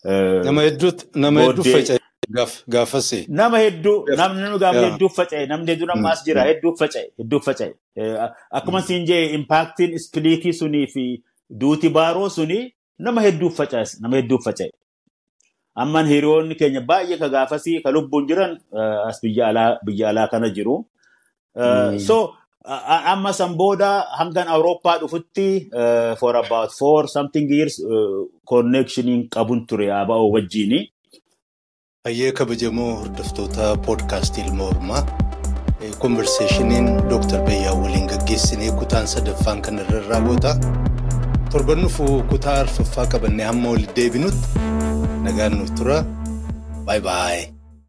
[0.05, 1.99] Uh, Nama hedduutu nama hedduu Booddee- faca'e
[2.37, 3.19] gaaf gaafasi.
[3.29, 4.91] Nama hedduu, namni gaafa Yaa.
[4.91, 7.75] hedduu faca'e, namni hedduu nama as jira, hedduu faca'e, hedduu faca'e.
[8.51, 11.05] Akkuma siin jee impaaktiin ispiliitii sunii fi
[11.61, 12.61] duuti baaroo suni
[12.99, 14.71] nama hedduu faca'e, nama hedduu faca'e.
[15.75, 18.59] Amman hiriyoonni keenya baay'ee ka gaafasii ka lubbuun jiran
[19.09, 20.85] as biyya alaa kana jiru.
[21.57, 21.99] Eh, Mm.
[22.01, 22.17] So,
[22.65, 25.49] a- a- amma san booda hangan Awurooppaa dhufutti
[25.81, 30.81] eh, for about four something years eh, connectioniin qabun ture ABO wajjini.
[32.05, 35.03] Hayyee kabajamoo hordoftoota poodkaastii ilma Oromaa.
[35.99, 40.53] Konverseeshiniin Dooktar Bayyaa waliin gaggeessinee kutaan sadaffaan kan irra raawwata.
[41.53, 44.49] Torban dhufu kutaa arfaffaa qabannee hamma walitti deebinutti
[45.25, 45.99] nagaan nuuf tura.
[46.87, 47.45] Baay'ee baay'ee.